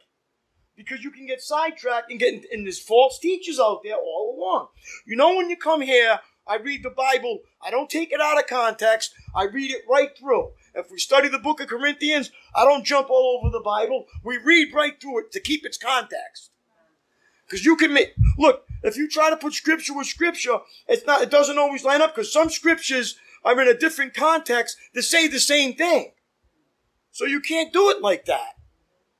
[0.75, 4.69] because you can get sidetracked and get, and there's false teachers out there all along.
[5.05, 8.37] You know, when you come here, I read the Bible, I don't take it out
[8.37, 10.51] of context, I read it right through.
[10.75, 14.07] If we study the book of Corinthians, I don't jump all over the Bible.
[14.23, 16.51] We read right through it to keep its context.
[17.45, 21.21] Because you can make, look, if you try to put scripture with scripture, it's not,
[21.21, 25.27] it doesn't always line up because some scriptures are in a different context to say
[25.27, 26.13] the same thing.
[27.11, 28.55] So you can't do it like that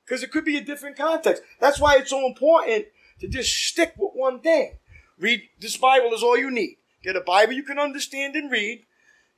[0.04, 1.42] because it could be a different context.
[1.60, 2.86] That's why it's so important
[3.20, 4.78] to just stick with one thing.
[5.18, 6.78] Read this Bible is all you need.
[7.04, 8.86] Get a Bible you can understand and read.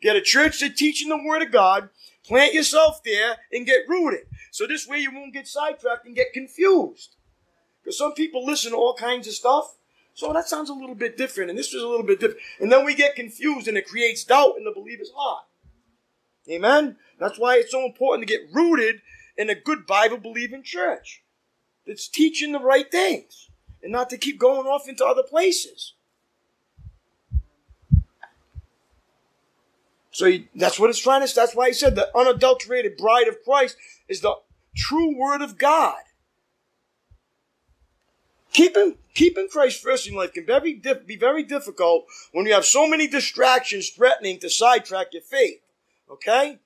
[0.00, 1.88] Get a church that's teaching the Word of God.
[2.24, 4.26] Plant yourself there and get rooted.
[4.52, 7.16] So this way you won't get sidetracked and get confused.
[7.82, 9.76] Because some people listen to all kinds of stuff.
[10.14, 12.40] So that sounds a little bit different, and this was a little bit different.
[12.58, 15.44] And then we get confused and it creates doubt in the believer's heart.
[16.48, 16.96] Amen?
[17.18, 19.02] That's why it's so important to get rooted
[19.36, 21.22] in a good Bible believing church
[21.86, 23.50] that's teaching the right things
[23.82, 25.94] and not to keep going off into other places.
[30.16, 31.34] So he, that's what it's trying to.
[31.34, 33.76] That's why he said the unadulterated bride of Christ
[34.08, 34.34] is the
[34.74, 35.98] true word of God.
[38.50, 42.88] Keeping keeping Christ first in life can very, be very difficult when you have so
[42.88, 45.60] many distractions threatening to sidetrack your faith.
[46.10, 46.60] Okay.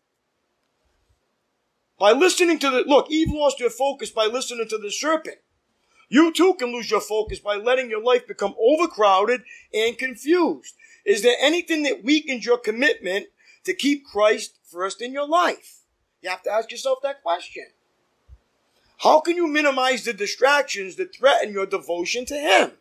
[1.98, 5.38] By listening to the, look, Eve lost her focus by listening to the serpent.
[6.08, 9.42] You too can lose your focus by letting your life become overcrowded
[9.74, 10.76] and confused.
[11.04, 13.26] Is there anything that weakens your commitment
[13.64, 15.80] to keep Christ first in your life?
[16.22, 17.66] You have to ask yourself that question.
[18.98, 22.72] How can you minimize the distractions that threaten your devotion to Him?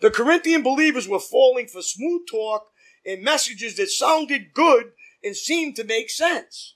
[0.00, 2.68] The Corinthian believers were falling for smooth talk
[3.04, 6.74] and messages that sounded good and seemed to make sense.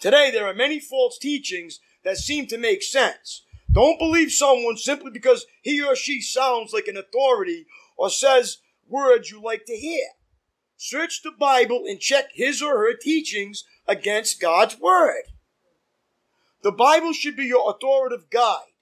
[0.00, 3.42] Today, there are many false teachings that seem to make sense.
[3.70, 9.30] Don't believe someone simply because he or she sounds like an authority or says words
[9.30, 10.06] you like to hear.
[10.76, 15.24] Search the Bible and check his or her teachings against God's Word.
[16.62, 18.72] The Bible should be your authoritative guide.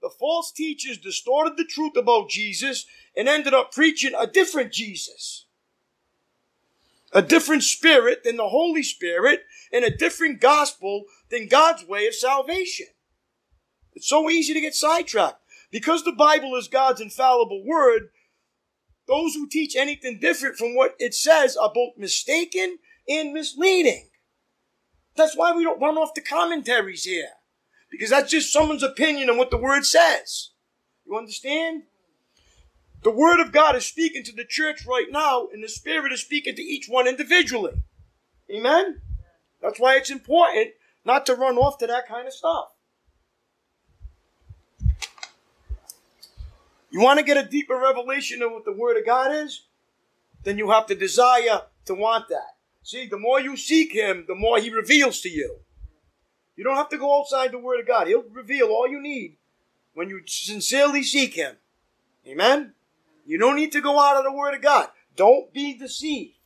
[0.00, 5.44] The false teachers distorted the truth about Jesus and ended up preaching a different Jesus
[7.14, 12.14] a different spirit than the Holy Spirit, and a different gospel than God's way of
[12.14, 12.86] salvation.
[13.94, 15.40] It's so easy to get sidetracked.
[15.70, 18.10] Because the Bible is God's infallible word,
[19.06, 24.08] those who teach anything different from what it says are both mistaken and misleading.
[25.16, 27.28] That's why we don't run off the commentaries here.
[27.90, 30.50] Because that's just someone's opinion on what the word says.
[31.06, 31.84] You understand?
[33.04, 36.22] The Word of God is speaking to the church right now, and the Spirit is
[36.22, 37.82] speaking to each one individually.
[38.50, 39.02] Amen?
[39.60, 40.70] That's why it's important
[41.04, 42.73] not to run off to that kind of stuff.
[46.94, 49.62] You want to get a deeper revelation of what the Word of God is?
[50.44, 52.54] Then you have to desire to want that.
[52.84, 55.58] See, the more you seek Him, the more He reveals to you.
[56.54, 58.06] You don't have to go outside the Word of God.
[58.06, 59.38] He'll reveal all you need
[59.94, 61.56] when you sincerely seek Him.
[62.28, 62.74] Amen?
[63.26, 64.86] You don't need to go out of the Word of God.
[65.16, 66.36] Don't be deceived.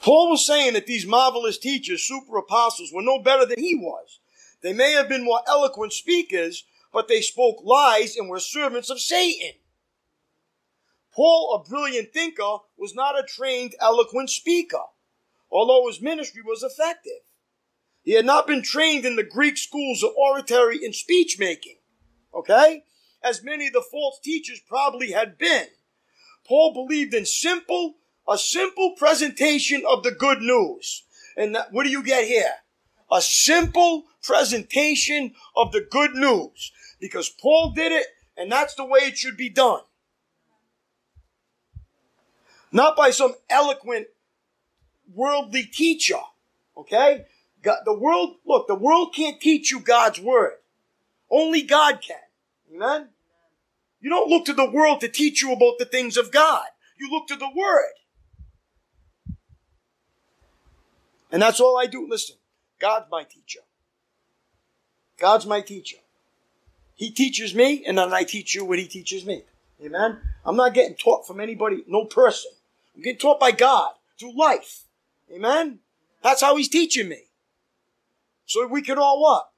[0.00, 4.18] Paul was saying that these marvelous teachers, super apostles, were no better than he was.
[4.62, 9.00] They may have been more eloquent speakers, but they spoke lies and were servants of
[9.00, 9.52] Satan.
[11.14, 14.82] Paul, a brilliant thinker, was not a trained, eloquent speaker,
[15.50, 17.20] although his ministry was effective.
[18.02, 21.76] He had not been trained in the Greek schools of oratory and speech making,
[22.34, 22.84] okay?
[23.22, 25.66] As many of the false teachers probably had been.
[26.46, 27.96] Paul believed in simple,
[28.28, 31.04] a simple presentation of the good news.
[31.36, 32.52] And that, what do you get here?
[33.12, 36.72] A simple presentation of the good news.
[36.98, 39.82] Because Paul did it, and that's the way it should be done.
[42.72, 44.06] Not by some eloquent
[45.14, 46.20] worldly teacher.
[46.76, 47.26] Okay?
[47.62, 50.54] God, the world, look, the world can't teach you God's word.
[51.30, 52.16] Only God can.
[52.74, 53.08] Amen?
[54.00, 56.64] You don't look to the world to teach you about the things of God.
[56.98, 57.92] You look to the word.
[61.30, 62.06] And that's all I do.
[62.08, 62.36] Listen,
[62.82, 63.60] God's my teacher.
[65.16, 65.98] God's my teacher.
[66.96, 69.44] He teaches me, and then I teach you what he teaches me.
[69.80, 70.18] Amen?
[70.44, 72.50] I'm not getting taught from anybody, no person.
[72.96, 74.82] I'm getting taught by God through life.
[75.32, 75.78] Amen?
[76.24, 77.22] That's how he's teaching me.
[78.46, 79.50] So we can all what?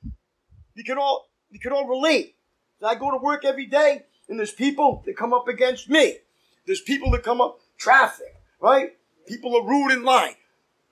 [0.76, 2.36] We can all we can all relate.
[2.84, 6.18] I go to work every day and there's people that come up against me.
[6.66, 8.96] There's people that come up traffic, right?
[9.26, 10.34] People are rude in line.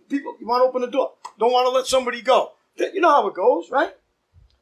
[0.09, 2.53] People you want to open the door, don't want to let somebody go.
[2.77, 3.95] You know how it goes, right?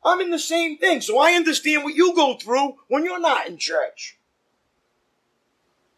[0.04, 3.46] I'm in the same thing, so I understand what you go through when you're not
[3.46, 4.18] in church.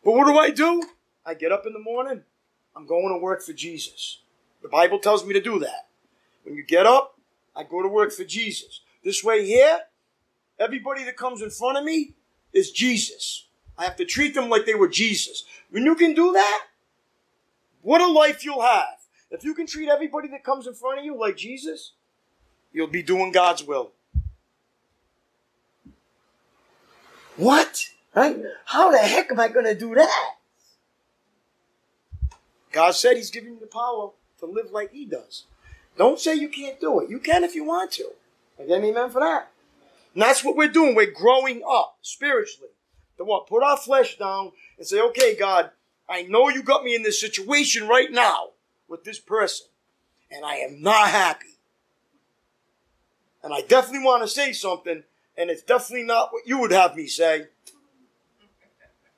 [0.04, 0.82] But what do I do?
[1.24, 2.22] I get up in the morning.
[2.74, 4.18] I'm going to work for Jesus.
[4.62, 5.88] The Bible tells me to do that.
[6.44, 7.18] When you get up,
[7.54, 8.80] I go to work for Jesus.
[9.04, 9.80] This way here,
[10.58, 12.14] everybody that comes in front of me
[12.52, 13.46] is Jesus.
[13.78, 15.44] I have to treat them like they were Jesus.
[15.70, 16.66] When you can do that,
[17.82, 19.01] what a life you'll have.
[19.32, 21.92] If you can treat everybody that comes in front of you like Jesus,
[22.70, 23.92] you'll be doing God's will.
[27.36, 27.88] What?
[28.14, 28.36] Right?
[28.66, 30.34] How the heck am I going to do that?
[32.72, 35.44] God said He's giving you the power to live like He does.
[35.96, 37.08] Don't say you can't do it.
[37.08, 38.10] You can if you want to.
[38.60, 39.50] I get amen for that.
[40.12, 40.94] And that's what we're doing.
[40.94, 42.70] We're growing up spiritually.
[43.16, 43.46] To what?
[43.46, 45.70] Put our flesh down and say, okay, God,
[46.06, 48.51] I know you got me in this situation right now
[48.92, 49.66] with this person,
[50.30, 51.58] and I am not happy.
[53.42, 55.02] And I definitely want to say something,
[55.36, 57.46] and it's definitely not what you would have me say.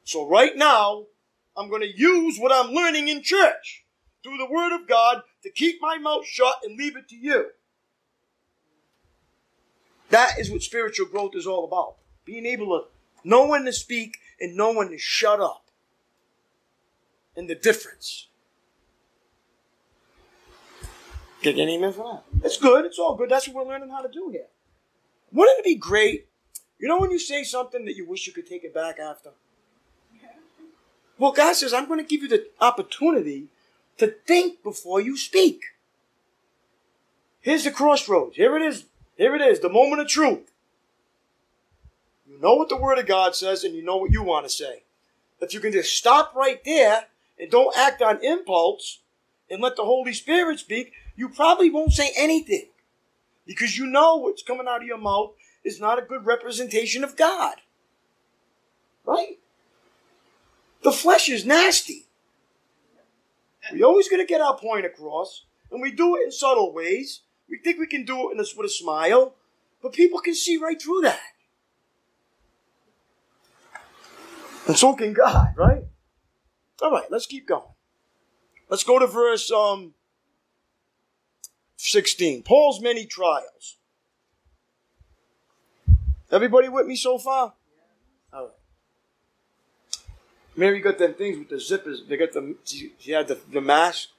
[0.05, 1.07] So right now,
[1.57, 3.85] I'm going to use what I'm learning in church
[4.23, 7.51] through the Word of God to keep my mouth shut and leave it to you.
[10.11, 11.97] That is what spiritual growth is all about.
[12.25, 15.65] Being able to know when to speak and know when to shut up.
[17.37, 18.29] And the difference.
[21.45, 22.47] Get any amen for that?
[22.47, 22.87] It's good.
[22.87, 23.29] It's all good.
[23.29, 24.47] That's what we're learning how to do here.
[25.31, 26.27] Wouldn't it be great?
[26.79, 29.31] You know when you say something that you wish you could take it back after?
[31.19, 33.49] Well, God says, I'm going to give you the opportunity
[33.99, 35.61] to think before you speak.
[37.43, 38.37] Here's the crossroads.
[38.37, 38.87] Here it is.
[39.19, 40.51] Here it is, the moment of truth.
[42.27, 44.51] You know what the Word of God says and you know what you want to
[44.51, 44.85] say.
[45.43, 47.05] If you can just stop right there
[47.39, 49.01] and don't act on impulse
[49.51, 52.69] and let the Holy Spirit speak, you probably won't say anything.
[53.47, 55.33] Because you know what's coming out of your mouth
[55.65, 57.57] is not a good representation of God.
[59.05, 59.39] Right?
[60.83, 62.07] The flesh is nasty.
[63.73, 67.21] We're always going to get our point across, and we do it in subtle ways.
[67.49, 69.35] We think we can do it a, with a smile,
[69.83, 71.21] but people can see right through that.
[74.67, 75.85] And so can God, right?
[76.83, 77.63] All right, let's keep going.
[78.69, 79.95] Let's go to verse um,
[81.77, 82.43] 16.
[82.43, 83.77] Paul's many trials.
[86.31, 87.53] Everybody with me so far?
[88.33, 88.51] All right.
[90.57, 92.07] Mary got them things with the zippers.
[92.09, 94.11] They got the she, had the, the mask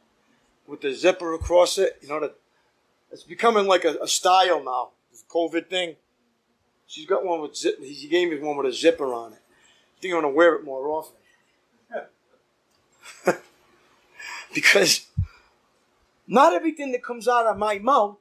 [0.68, 1.98] with the zipper across it.
[2.02, 2.36] You know that
[3.12, 4.90] it's becoming like a, a style now.
[5.12, 5.96] This COVID thing.
[6.88, 7.82] She's got one with zip.
[7.82, 9.40] He gave me one with a zipper on it.
[9.98, 11.16] I think I'm gonna wear it more often.
[14.54, 15.06] because
[16.28, 18.18] not everything that comes out of my mouth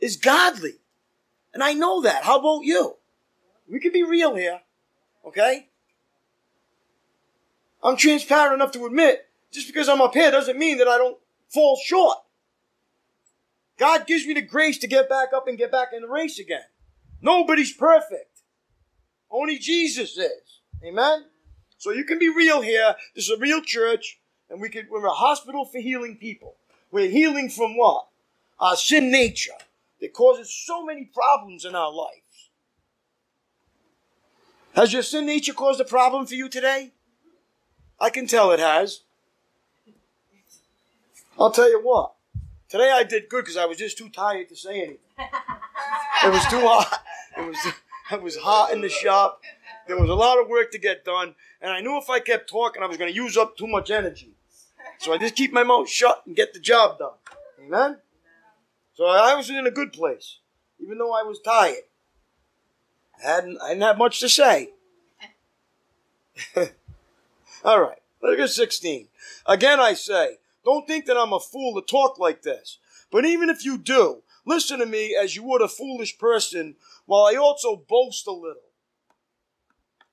[0.00, 0.74] is godly.
[1.52, 2.24] And I know that.
[2.24, 2.96] How about you?
[3.70, 4.60] We can be real here.
[5.26, 5.68] Okay?
[7.82, 11.18] I'm transparent enough to admit just because I'm up here doesn't mean that I don't
[11.48, 12.18] fall short.
[13.78, 16.38] God gives me the grace to get back up and get back in the race
[16.38, 16.64] again.
[17.20, 18.42] Nobody's perfect.
[19.30, 20.60] Only Jesus is.
[20.84, 21.26] Amen?
[21.78, 22.94] So you can be real here.
[23.14, 26.56] This is a real church, and we can, we're a hospital for healing people.
[26.94, 28.06] We're healing from what?
[28.60, 29.58] Our sin nature
[30.00, 32.50] that causes so many problems in our lives.
[34.76, 36.92] Has your sin nature caused a problem for you today?
[37.98, 39.00] I can tell it has.
[41.36, 42.12] I'll tell you what.
[42.68, 44.98] Today I did good because I was just too tired to say anything.
[45.18, 47.02] It was too hot.
[47.36, 47.58] It was
[48.12, 49.42] it was hot in the shop.
[49.88, 52.48] There was a lot of work to get done, and I knew if I kept
[52.48, 54.36] talking, I was going to use up too much energy.
[54.98, 57.12] So I just keep my mouth shut and get the job done.
[57.60, 57.98] Amen.
[58.94, 60.38] So I was in a good place,
[60.80, 61.82] even though I was tired.
[63.22, 64.70] I hadn't I didn't have much to say.
[67.64, 69.08] All right, look at 16.
[69.46, 72.78] Again, I say, don't think that I'm a fool to talk like this.
[73.10, 76.76] But even if you do, listen to me as you would a foolish person,
[77.06, 78.62] while I also boast a little.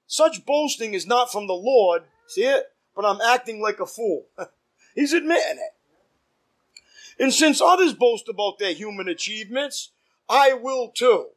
[0.07, 2.65] Such boasting is not from the Lord, see it?
[2.95, 4.25] But I'm acting like a fool.
[4.95, 5.73] He's admitting it.
[7.21, 9.91] And since others boast about their human achievements,
[10.27, 11.27] I will too.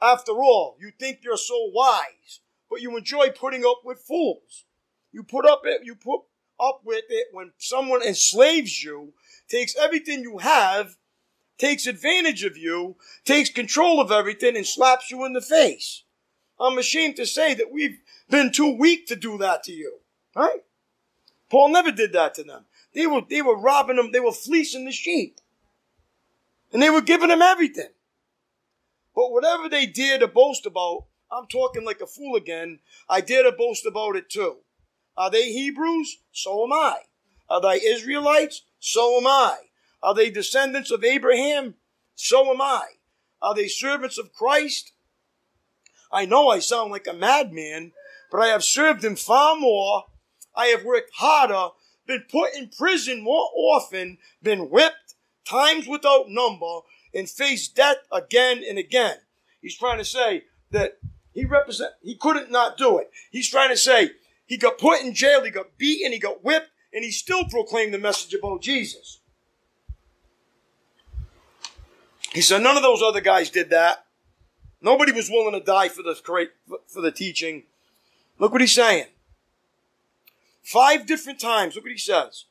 [0.00, 4.64] After all, you think you're so wise, but you enjoy putting up with fools.
[5.12, 6.22] You put up it, you put
[6.60, 9.12] up with it when someone enslaves you,
[9.48, 10.96] takes everything you have,
[11.56, 16.04] takes advantage of you, takes control of everything, and slaps you in the face.
[16.60, 19.98] I'm ashamed to say that we've been too weak to do that to you.
[20.34, 20.62] Right?
[21.50, 22.64] Paul never did that to them.
[22.98, 25.40] They were, they were robbing them, they were fleecing the sheep.
[26.72, 27.90] And they were giving them everything.
[29.14, 33.44] But whatever they dare to boast about, I'm talking like a fool again, I dare
[33.44, 34.56] to boast about it too.
[35.16, 36.18] Are they Hebrews?
[36.32, 37.02] So am I.
[37.48, 38.62] Are they Israelites?
[38.80, 39.58] So am I.
[40.02, 41.76] Are they descendants of Abraham?
[42.16, 42.82] So am I.
[43.40, 44.90] Are they servants of Christ?
[46.10, 47.92] I know I sound like a madman,
[48.32, 50.06] but I have served him far more.
[50.52, 51.68] I have worked harder,
[52.08, 56.80] been put in prison more often, been whipped times without number,
[57.14, 59.16] and faced death again and again.
[59.62, 60.98] He's trying to say that
[61.32, 63.10] he represent he couldn't not do it.
[63.30, 64.10] He's trying to say
[64.46, 67.94] he got put in jail, he got beaten, he got whipped, and he still proclaimed
[67.94, 69.20] the message about Jesus.
[72.32, 74.04] He said none of those other guys did that.
[74.80, 76.14] Nobody was willing to die for the
[76.86, 77.64] for the teaching.
[78.38, 79.06] Look what he's saying.
[80.68, 82.44] Five different times, look what he says.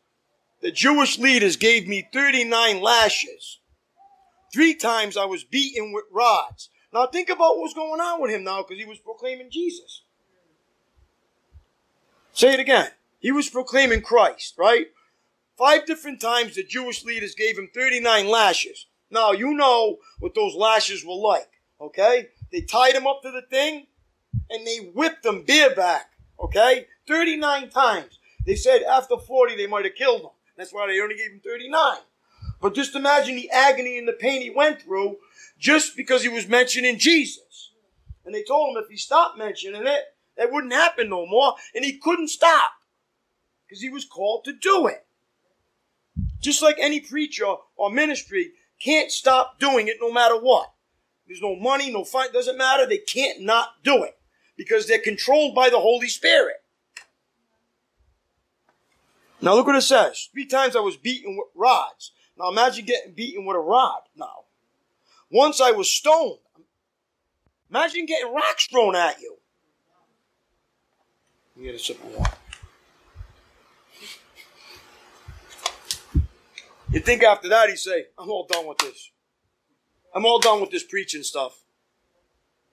[0.61, 3.59] The Jewish leaders gave me 39 lashes.
[4.51, 6.69] Three times I was beaten with rods.
[6.91, 10.01] Now think about what's going on with him now because he was proclaiming Jesus.
[12.33, 12.89] Say it again.
[13.19, 14.87] He was proclaiming Christ, right?
[15.55, 18.87] Five different times the Jewish leaders gave him 39 lashes.
[19.11, 22.29] Now, you know what those lashes were like, okay?
[22.51, 23.85] They tied him up to the thing
[24.49, 26.09] and they whipped him bareback,
[26.39, 26.87] okay?
[27.07, 28.19] 39 times.
[28.45, 30.29] They said after 40 they might have killed him.
[30.57, 31.97] That's why they only gave him 39.
[32.61, 35.17] But just imagine the agony and the pain he went through
[35.59, 37.71] just because he was mentioning Jesus.
[38.25, 40.03] And they told him if he stopped mentioning it,
[40.37, 41.55] that wouldn't happen no more.
[41.75, 42.71] And he couldn't stop
[43.65, 45.05] because he was called to do it.
[46.39, 50.71] Just like any preacher or ministry can't stop doing it no matter what.
[51.27, 52.85] There's no money, no fight, doesn't matter.
[52.85, 54.16] They can't not do it
[54.57, 56.57] because they're controlled by the Holy Spirit.
[59.39, 60.29] Now look what it says.
[60.33, 62.11] Three times I was beaten with rods.
[62.37, 64.45] Now imagine getting beaten with a rod now.
[65.29, 66.39] Once I was stoned.
[67.69, 69.37] Imagine getting rocks thrown at you.
[71.55, 72.31] You get a sip of water.
[76.91, 79.11] you think after that he'd say, I'm all done with this.
[80.15, 81.63] I'm all done with this preaching stuff.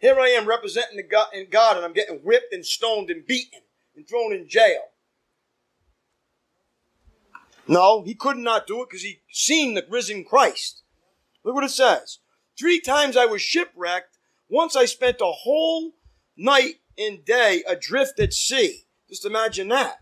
[0.05, 3.27] Here I am representing the God, in God and I'm getting whipped and stoned and
[3.27, 3.61] beaten
[3.97, 4.83] and thrown in jail.
[7.67, 10.83] No, he could not do it because he seen the risen Christ.
[11.43, 12.19] Look what it says.
[12.59, 14.19] Three times I was shipwrecked.
[14.47, 15.95] Once I spent a whole
[16.37, 18.85] night and day adrift at sea.
[19.09, 20.01] Just imagine that.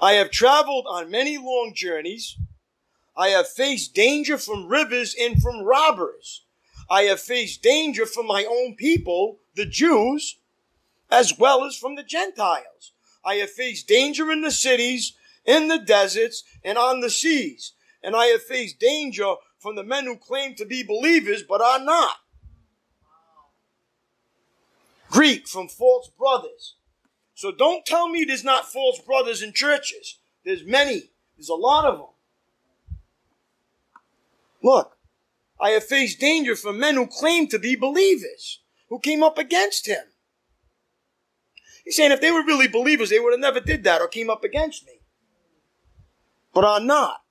[0.00, 2.38] I have traveled on many long journeys.
[3.14, 6.45] I have faced danger from rivers and from robbers.
[6.88, 10.38] I have faced danger from my own people, the Jews,
[11.10, 12.92] as well as from the Gentiles.
[13.24, 15.14] I have faced danger in the cities,
[15.44, 17.72] in the deserts, and on the seas.
[18.02, 21.80] And I have faced danger from the men who claim to be believers but are
[21.80, 22.16] not.
[25.10, 26.74] Greek from false brothers.
[27.34, 30.18] So don't tell me there's not false brothers in churches.
[30.44, 31.10] There's many.
[31.36, 32.06] There's a lot of them.
[34.62, 34.95] Look,
[35.60, 39.86] I have faced danger from men who claim to be believers, who came up against
[39.86, 40.04] him.
[41.84, 44.28] He's saying if they were really believers, they would have never did that or came
[44.28, 45.00] up against me.
[46.52, 47.22] But are not.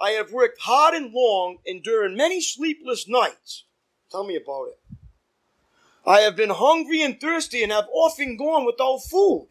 [0.00, 3.64] I have worked hard and long, enduring many sleepless nights.
[4.10, 4.80] Tell me about it.
[6.04, 9.48] I have been hungry and thirsty and have often gone without food.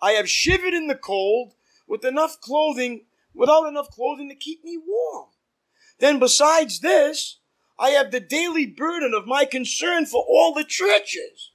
[0.00, 1.52] I have shivered in the cold
[1.86, 5.28] with enough clothing, without enough clothing to keep me warm.
[6.02, 7.38] Then besides this,
[7.78, 11.52] I have the daily burden of my concern for all the churches.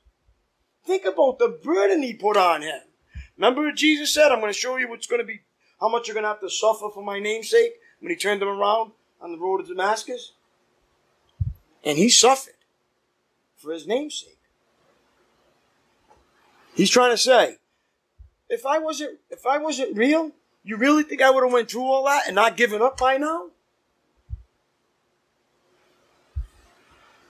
[0.86, 2.80] Think about the burden he put on him.
[3.36, 4.32] Remember what Jesus said?
[4.32, 5.41] I'm going to show you what's going to be,
[5.82, 8.41] how much you're going to have to suffer for my name's sake when he turned
[8.41, 10.32] them around on the road to Damascus.
[11.84, 12.54] And he suffered
[13.58, 14.39] for his name's sake.
[16.74, 17.58] He's trying to say,
[18.50, 20.32] if I wasn't, if I wasn't real,
[20.64, 23.18] you really think I would have went through all that and not given up by
[23.18, 23.48] now?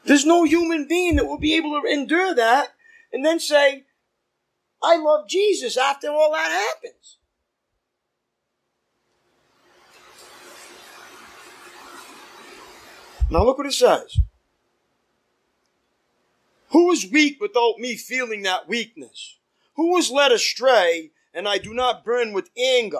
[0.08, 2.70] There's no human being that will be able to endure that
[3.12, 3.84] and then say,
[4.82, 7.18] I love Jesus after all that happens.
[13.30, 14.18] Now look what it says.
[16.70, 19.38] Who is weak without me feeling that weakness?
[19.76, 22.98] Who was led astray and I do not burn with anger?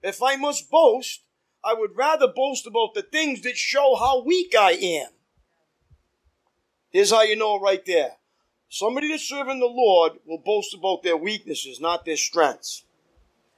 [0.00, 1.24] If I must boast,
[1.64, 5.08] I would rather boast about the things that show how weak I am.
[6.90, 8.12] Here's how you know right there.
[8.68, 12.84] Somebody that's serving the Lord will boast about their weaknesses, not their strengths.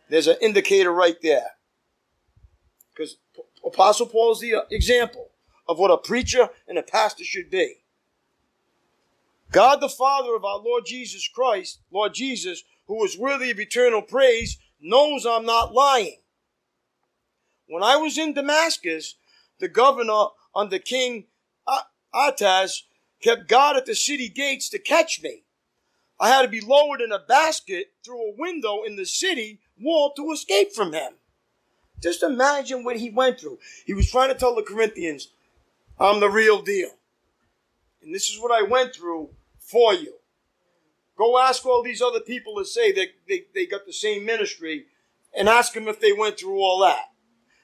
[0.08, 1.52] There's an indicator right there.
[2.90, 3.16] Because
[3.64, 5.28] Apostle Paul is the example
[5.68, 7.76] of what a preacher and a pastor should be.
[9.50, 14.02] God the Father of our Lord Jesus Christ, Lord Jesus, who is worthy of eternal
[14.02, 16.18] praise, knows I'm not lying.
[17.66, 19.14] When I was in Damascus,
[19.58, 21.26] the governor under King
[22.14, 22.84] Aretas
[23.22, 25.42] kept guard at the city gates to catch me.
[26.20, 30.12] I had to be lowered in a basket through a window in the city wall
[30.16, 31.12] to escape from him.
[32.02, 33.58] Just imagine what he went through.
[33.86, 35.28] He was trying to tell the Corinthians,
[35.98, 36.90] I'm the real deal.
[38.02, 40.14] And this is what I went through for you.
[41.16, 44.86] Go ask all these other people that say that they, they got the same ministry
[45.36, 47.10] and ask them if they went through all that.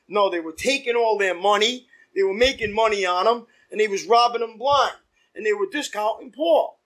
[0.08, 3.88] No, they were taking all their money, they were making money on them, and he
[3.88, 4.96] was robbing them blind
[5.34, 6.78] and they were discounting Paul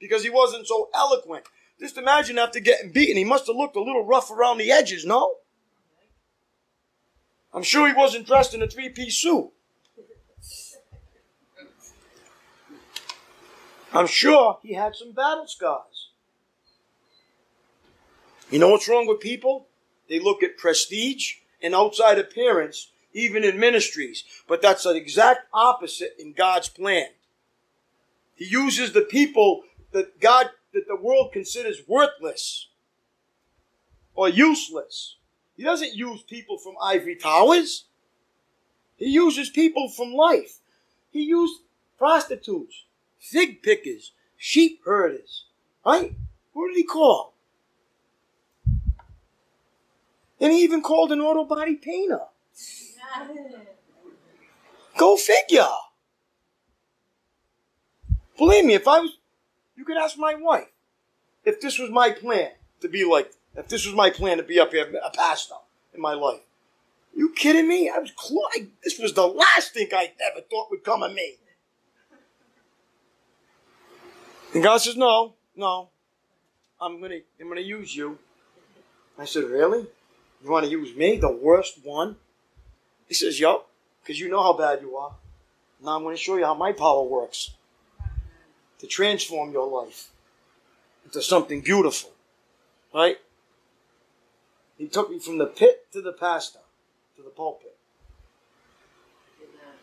[0.00, 1.44] because he wasn't so eloquent.
[1.78, 5.04] Just imagine after getting beaten, he must have looked a little rough around the edges,
[5.04, 5.36] no?
[7.52, 9.50] I'm sure he wasn't dressed in a three piece suit.
[13.92, 16.10] I'm sure he had some battle scars.
[18.50, 19.66] You know what's wrong with people?
[20.08, 24.24] They look at prestige and outside appearance, even in ministries.
[24.46, 27.06] But that's the exact opposite in God's plan.
[28.40, 32.68] He uses the people that God, that the world considers worthless
[34.14, 35.16] or useless.
[35.58, 37.84] He doesn't use people from ivory towers.
[38.96, 40.60] He uses people from life.
[41.10, 41.60] He used
[41.98, 42.86] prostitutes,
[43.18, 45.44] fig pickers, sheep herders.
[45.84, 46.14] Right?
[46.54, 47.34] Who did he call?
[50.40, 52.22] And he even called an auto body painter.
[54.96, 55.68] Go figure.
[58.40, 59.18] Believe me, if I was,
[59.76, 60.72] you could ask my wife
[61.44, 64.58] if this was my plan to be like, if this was my plan to be
[64.58, 65.56] up here, a pastor
[65.94, 66.40] in my life.
[67.14, 67.90] You kidding me?
[67.94, 68.66] I was close.
[68.82, 71.34] This was the last thing I ever thought would come of me.
[74.54, 75.90] And God says, "No, no,
[76.80, 78.18] I'm gonna, I'm gonna use you."
[79.18, 79.86] I said, "Really?
[80.42, 82.16] You want to use me, the worst one?"
[83.06, 83.68] He says, "Yup,
[84.00, 85.14] because you know how bad you are.
[85.82, 87.50] Now I'm to show you how my power works."
[88.80, 90.10] To transform your life
[91.04, 92.10] into something beautiful.
[92.94, 93.18] Right?
[94.78, 96.60] He took me from the pit to the pastor,
[97.16, 97.76] to the pulpit.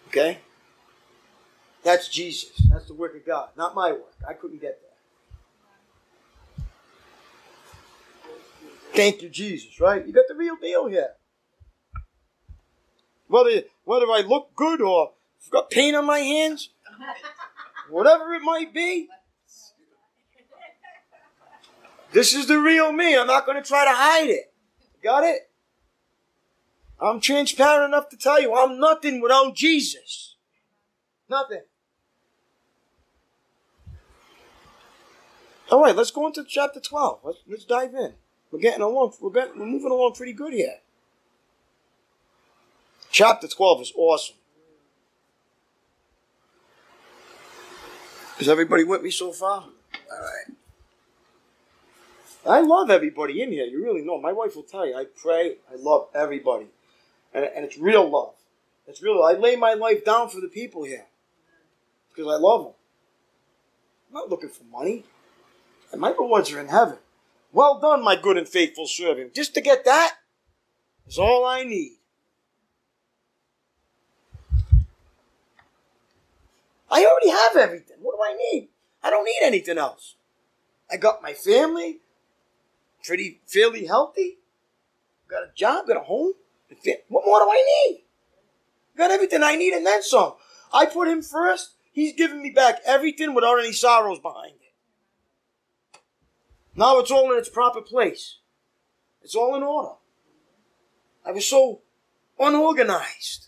[0.07, 0.39] Okay?
[1.83, 2.51] That's Jesus.
[2.71, 4.13] That's the work of God, not my work.
[4.27, 6.65] I couldn't get there.
[8.93, 10.05] Thank you, Jesus, right?
[10.05, 11.11] You got the real deal here.
[13.27, 15.11] Whether whether I look good or
[15.45, 16.69] I've got paint on my hands,
[17.89, 19.07] whatever it might be.
[22.11, 23.17] This is the real me.
[23.17, 24.53] I'm not going to try to hide it.
[25.03, 25.49] Got it?
[26.99, 30.35] I'm transparent enough to tell you I'm nothing without Jesus.
[31.29, 31.61] Nothing.
[35.69, 37.19] All right, let's go into chapter 12.
[37.23, 38.13] Let's, let's dive in.
[38.51, 39.13] We're getting along.
[39.19, 40.77] We're, getting, we're moving along pretty good here.
[43.11, 44.37] Chapter 12 is awesome.
[48.39, 49.61] Is everybody with me so far?
[49.61, 49.71] All
[50.11, 50.55] right.
[52.45, 53.65] I love everybody in here.
[53.65, 54.21] You really know.
[54.21, 54.95] My wife will tell you.
[54.95, 55.55] I pray.
[55.71, 56.67] I love everybody,
[57.33, 58.33] and, and it's real love.
[58.87, 59.23] It's real.
[59.23, 61.05] I lay my life down for the people here
[62.09, 62.73] because I love them.
[64.09, 65.03] I'm not looking for money,
[65.91, 66.97] and my rewards are in heaven.
[67.51, 69.33] Well done, my good and faithful servant.
[69.33, 70.13] Just to get that
[71.07, 71.96] is all I need.
[76.89, 77.97] I already have everything.
[78.01, 78.69] What do I need?
[79.03, 80.15] I don't need anything else.
[80.89, 81.99] I got my family,
[83.03, 84.37] pretty fairly healthy.
[85.27, 86.33] Got a job, got a home.
[87.09, 88.03] What more do I need?
[88.97, 90.33] Got everything I need and then some.
[90.73, 91.75] I put him first.
[91.91, 95.99] He's giving me back everything without any sorrows behind it.
[96.75, 98.37] Now it's all in its proper place.
[99.23, 99.95] It's all in order.
[101.25, 101.81] I was so
[102.39, 103.47] unorganized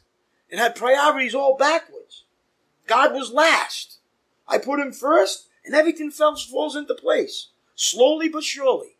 [0.51, 1.98] and had priorities all backwards.
[2.89, 3.99] God was last.
[4.47, 7.49] I put him first and everything falls, into place.
[7.75, 8.97] Slowly but surely.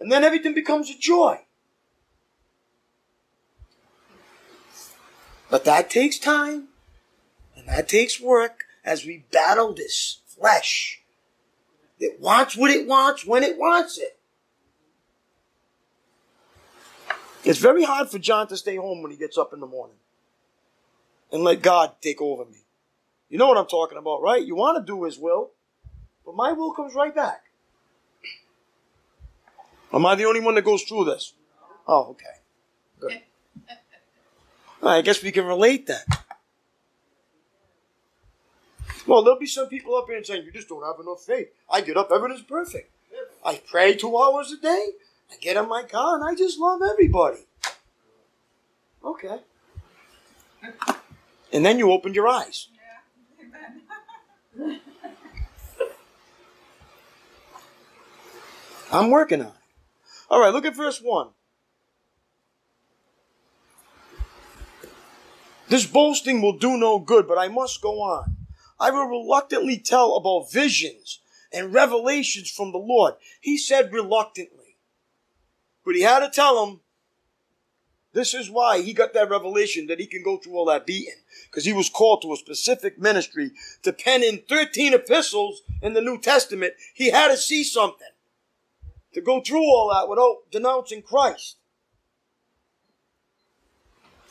[0.00, 1.42] And then everything becomes a joy.
[5.50, 6.68] But that takes time
[7.54, 11.02] and that takes work as we battle this flesh.
[12.00, 14.18] It wants what it wants when it wants it.
[17.44, 19.96] It's very hard for John to stay home when he gets up in the morning
[21.34, 22.58] and let God take over me.
[23.28, 24.46] You know what I'm talking about, right?
[24.46, 25.50] You want to do his will,
[26.24, 27.42] but my will comes right back.
[29.92, 31.32] Am I the only one that goes through this?
[31.88, 32.36] Oh, okay.
[33.00, 33.22] Good.
[34.80, 36.02] I guess we can relate then.
[39.04, 41.48] Well, there'll be some people up here saying, You just don't have enough faith.
[41.68, 42.92] I get up, everything's perfect.
[43.44, 44.90] I pray two hours a day.
[45.32, 47.40] I get in my car and I just love everybody.
[49.04, 49.40] Okay.
[51.54, 52.68] And then you opened your eyes.
[58.92, 59.52] I'm working on it.
[60.28, 61.28] All right, look at verse 1.
[65.68, 68.36] This boasting will do no good, but I must go on.
[68.80, 71.20] I will reluctantly tell about visions
[71.52, 73.14] and revelations from the Lord.
[73.40, 74.76] He said reluctantly.
[75.84, 76.80] But he had to tell him
[78.14, 81.14] this is why he got that revelation that he can go through all that beating.
[81.46, 83.50] Because he was called to a specific ministry
[83.82, 86.74] to pen in 13 epistles in the New Testament.
[86.94, 88.06] He had to see something
[89.12, 91.56] to go through all that without denouncing Christ.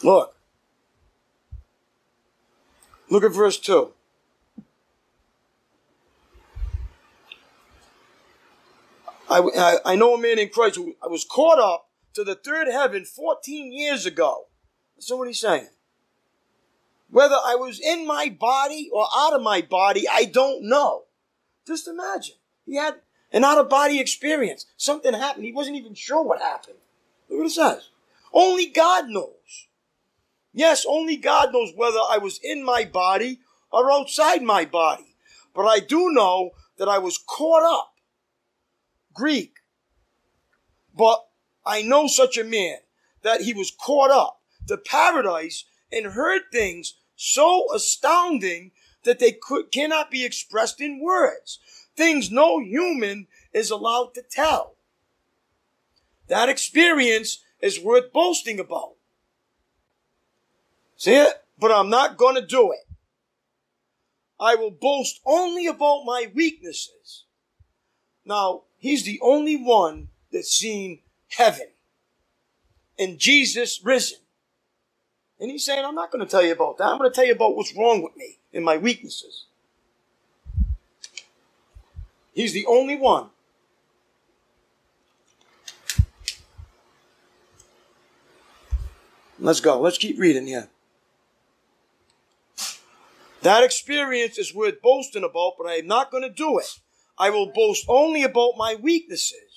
[0.02, 0.36] Look.
[3.10, 3.92] Look at verse 2.
[9.30, 12.36] I, I, I know a man in Christ who I was caught up to the
[12.36, 14.48] third heaven 14 years ago.
[14.96, 15.70] That's what he's saying.
[17.10, 21.04] Whether I was in my body or out of my body, I don't know.
[21.68, 22.36] Just imagine.
[22.66, 22.96] He had
[23.32, 24.66] an out of body experience.
[24.78, 25.46] Something happened.
[25.46, 26.78] He wasn't even sure what happened.
[27.30, 27.90] Look what it says.
[28.34, 29.68] Only God knows.
[30.54, 33.40] Yes, only God knows whether I was in my body
[33.72, 35.16] or outside my body.
[35.54, 37.94] But I do know that I was caught up.
[39.14, 39.58] Greek.
[40.96, 41.24] But
[41.66, 42.78] I know such a man
[43.22, 48.72] that he was caught up to paradise and heard things so astounding
[49.04, 51.60] that they could, cannot be expressed in words.
[51.96, 54.76] Things no human is allowed to tell.
[56.28, 58.96] That experience is worth boasting about.
[60.98, 61.44] See it?
[61.60, 62.88] But I'm not going to do it.
[64.40, 67.26] I will boast only about my weaknesses.
[68.26, 71.00] Now, he's the only one that's seen
[71.38, 71.68] heaven
[73.00, 74.20] and Jesus risen.
[75.40, 76.86] And he's saying, I'm not going to tell you about that.
[76.86, 79.46] I'm going to tell you about what's wrong with me and my weaknesses.
[82.34, 83.30] He's the only one.
[89.40, 89.80] Let's go.
[89.82, 90.70] Let's keep reading here.
[93.42, 96.80] That experience is worth boasting about, but I am not going to do it.
[97.18, 99.53] I will boast only about my weaknesses.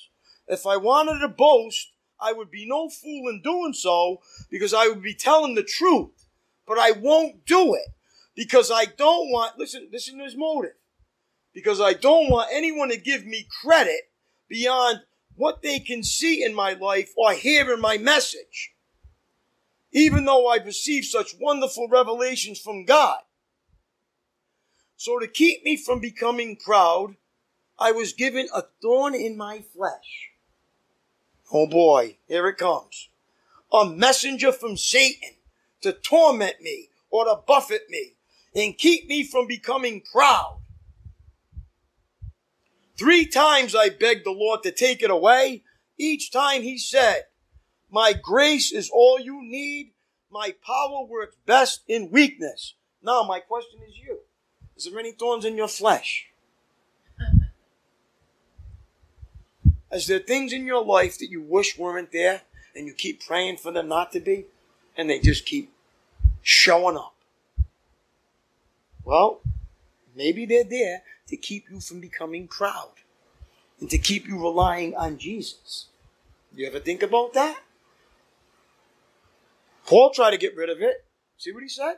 [0.49, 4.21] If I wanted to boast, I would be no fool in doing so
[4.51, 6.27] because I would be telling the truth.
[6.67, 7.89] But I won't do it
[8.35, 10.75] because I don't want, listen, listen to his motive.
[11.53, 14.11] Because I don't want anyone to give me credit
[14.49, 15.01] beyond
[15.37, 18.73] what they can see in my life or hear in my message.
[19.93, 23.21] Even though I've received such wonderful revelations from God.
[24.97, 27.17] So to keep me from becoming proud,
[27.79, 30.31] I was given a thorn in my flesh
[31.53, 33.09] Oh boy, here it comes.
[33.73, 35.31] A messenger from Satan
[35.83, 38.15] to torment me or to buffet me
[38.55, 40.61] and keep me from becoming proud.
[42.99, 45.63] Three times I begged the Lord to take it away.
[45.99, 47.25] Each time he said,
[47.91, 49.93] my grace is all you need.
[50.31, 52.75] My power works best in weakness.
[53.03, 54.21] Now my question is you.
[54.77, 56.27] Is there any thorns in your flesh?
[59.93, 62.43] Is there things in your life that you wish weren't there
[62.75, 64.47] and you keep praying for them not to be
[64.97, 65.73] and they just keep
[66.43, 67.15] showing up?
[69.05, 69.41] Well,
[70.17, 72.91] maybe they're there to keep you from becoming proud
[73.81, 75.87] and to keep you relying on Jesus.
[76.55, 77.61] You ever think about that?
[79.87, 81.05] Paul tried to get rid of it.
[81.39, 81.97] See what he said?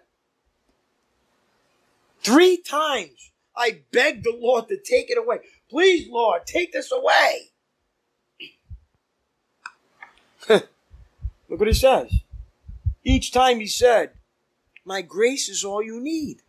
[2.21, 5.39] Three times I begged the Lord to take it away.
[5.71, 7.51] Please, Lord, take this away.
[10.49, 10.69] Look
[11.49, 12.13] what he says.
[13.05, 14.11] Each time he said,
[14.85, 16.43] My grace is all you need.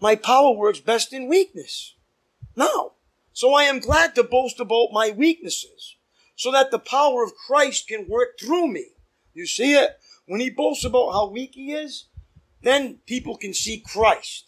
[0.00, 1.94] My power works best in weakness.
[2.56, 2.92] Now,
[3.32, 5.96] so I am glad to boast about my weaknesses,
[6.36, 8.86] so that the power of Christ can work through me.
[9.34, 9.98] You see it?
[10.26, 12.06] When he boasts about how weak he is,
[12.62, 14.46] then people can see Christ.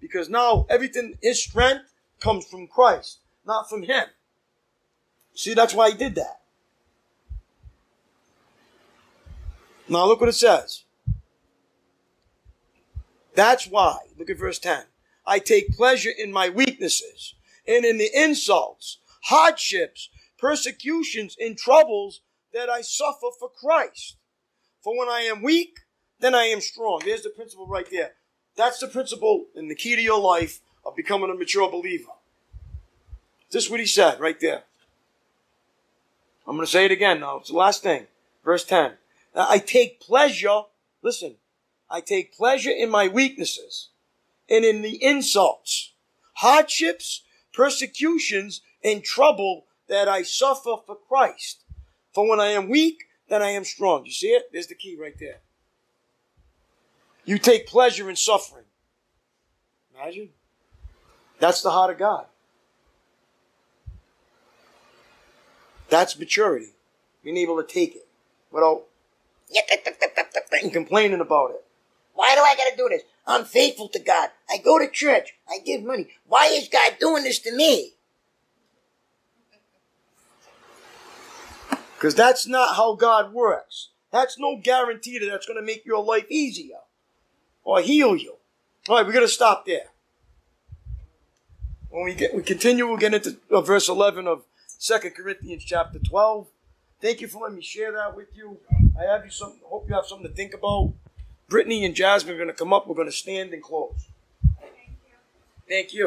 [0.00, 4.06] Because now everything, his strength comes from Christ, not from him.
[5.34, 6.40] See, that's why he did that.
[9.88, 10.84] Now look what it says.
[13.34, 14.84] That's why, look at verse 10.
[15.26, 17.34] I take pleasure in my weaknesses
[17.66, 20.08] and in the insults, hardships,
[20.38, 22.20] persecutions, and troubles
[22.52, 24.16] that I suffer for Christ.
[24.80, 25.80] For when I am weak,
[26.20, 27.02] then I am strong.
[27.04, 28.12] There's the principle right there.
[28.56, 32.12] That's the principle and the key to your life of becoming a mature believer.
[33.50, 34.62] This is what he said right there.
[36.46, 37.38] I'm going to say it again now.
[37.38, 38.06] It's the last thing.
[38.44, 38.92] Verse 10.
[39.36, 40.62] I take pleasure,
[41.02, 41.36] listen,
[41.90, 43.90] I take pleasure in my weaknesses
[44.48, 45.92] and in the insults,
[46.34, 47.22] hardships,
[47.52, 51.64] persecutions, and trouble that I suffer for Christ.
[52.12, 54.06] For when I am weak, then I am strong.
[54.06, 54.50] You see it?
[54.52, 55.40] There's the key right there.
[57.24, 58.64] You take pleasure in suffering.
[59.94, 60.30] Imagine.
[61.38, 62.26] That's the heart of God.
[65.88, 66.74] That's maturity.
[67.22, 68.06] Being able to take it
[68.50, 68.84] without
[70.62, 71.64] and complaining about it.
[72.14, 73.02] Why do I gotta do this?
[73.26, 74.30] I'm faithful to God.
[74.48, 75.34] I go to church.
[75.48, 76.08] I give money.
[76.26, 77.92] Why is God doing this to me?
[81.94, 83.90] Because that's not how God works.
[84.12, 86.76] That's no guarantee that that's going to make your life easier
[87.64, 88.36] or heal you.
[88.88, 89.88] All right, we're going to stop there.
[91.88, 95.98] When we get, we continue, we'll get into uh, verse 11 of Second Corinthians chapter
[95.98, 96.46] 12.
[97.00, 98.58] Thank you for letting me share that with you.
[98.98, 100.92] I have you some, hope you have something to think about.
[101.48, 102.86] Brittany and Jasmine are going to come up.
[102.86, 104.08] We're going to stand and close.
[105.68, 105.94] Thank you.
[105.94, 106.06] Thank you.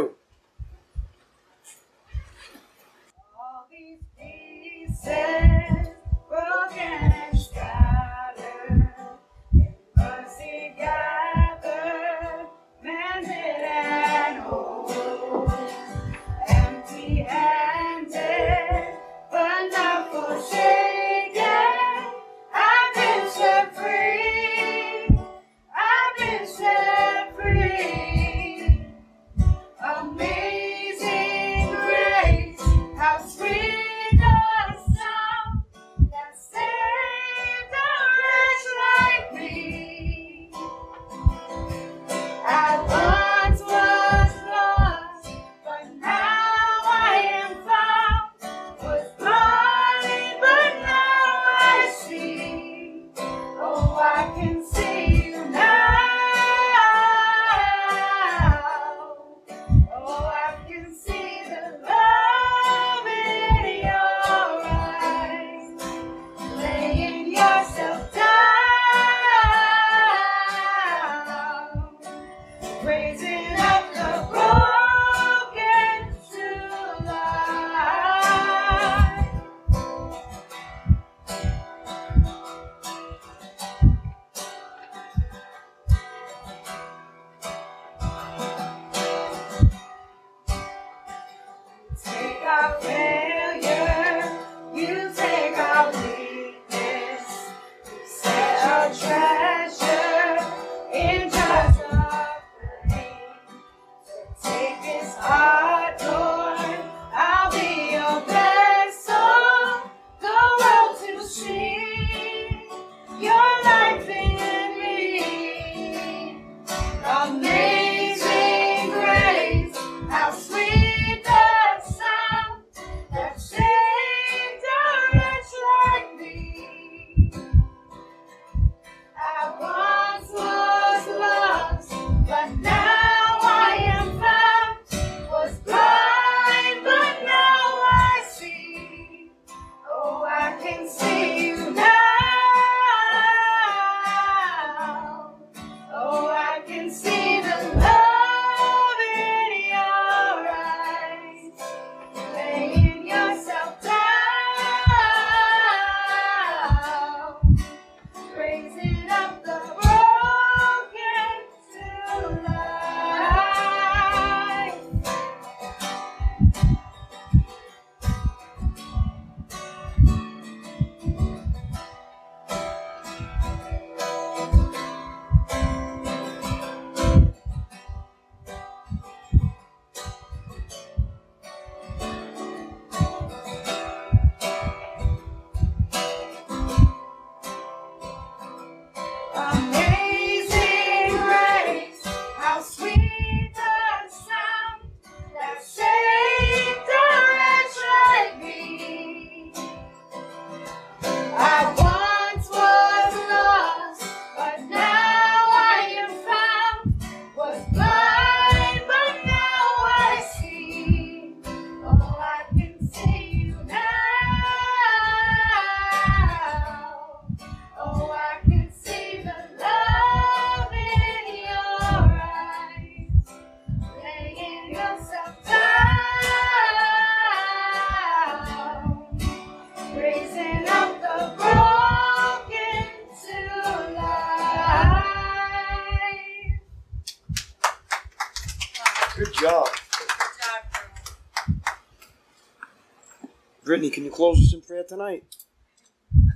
[244.20, 245.24] Close us in prayer tonight?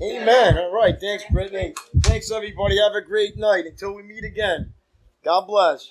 [0.03, 0.57] Amen.
[0.57, 0.99] All right.
[0.99, 1.73] Thanks, Brittany.
[2.01, 2.77] Thanks, everybody.
[2.77, 3.65] Have a great night.
[3.65, 4.73] Until we meet again.
[5.23, 5.89] God bless.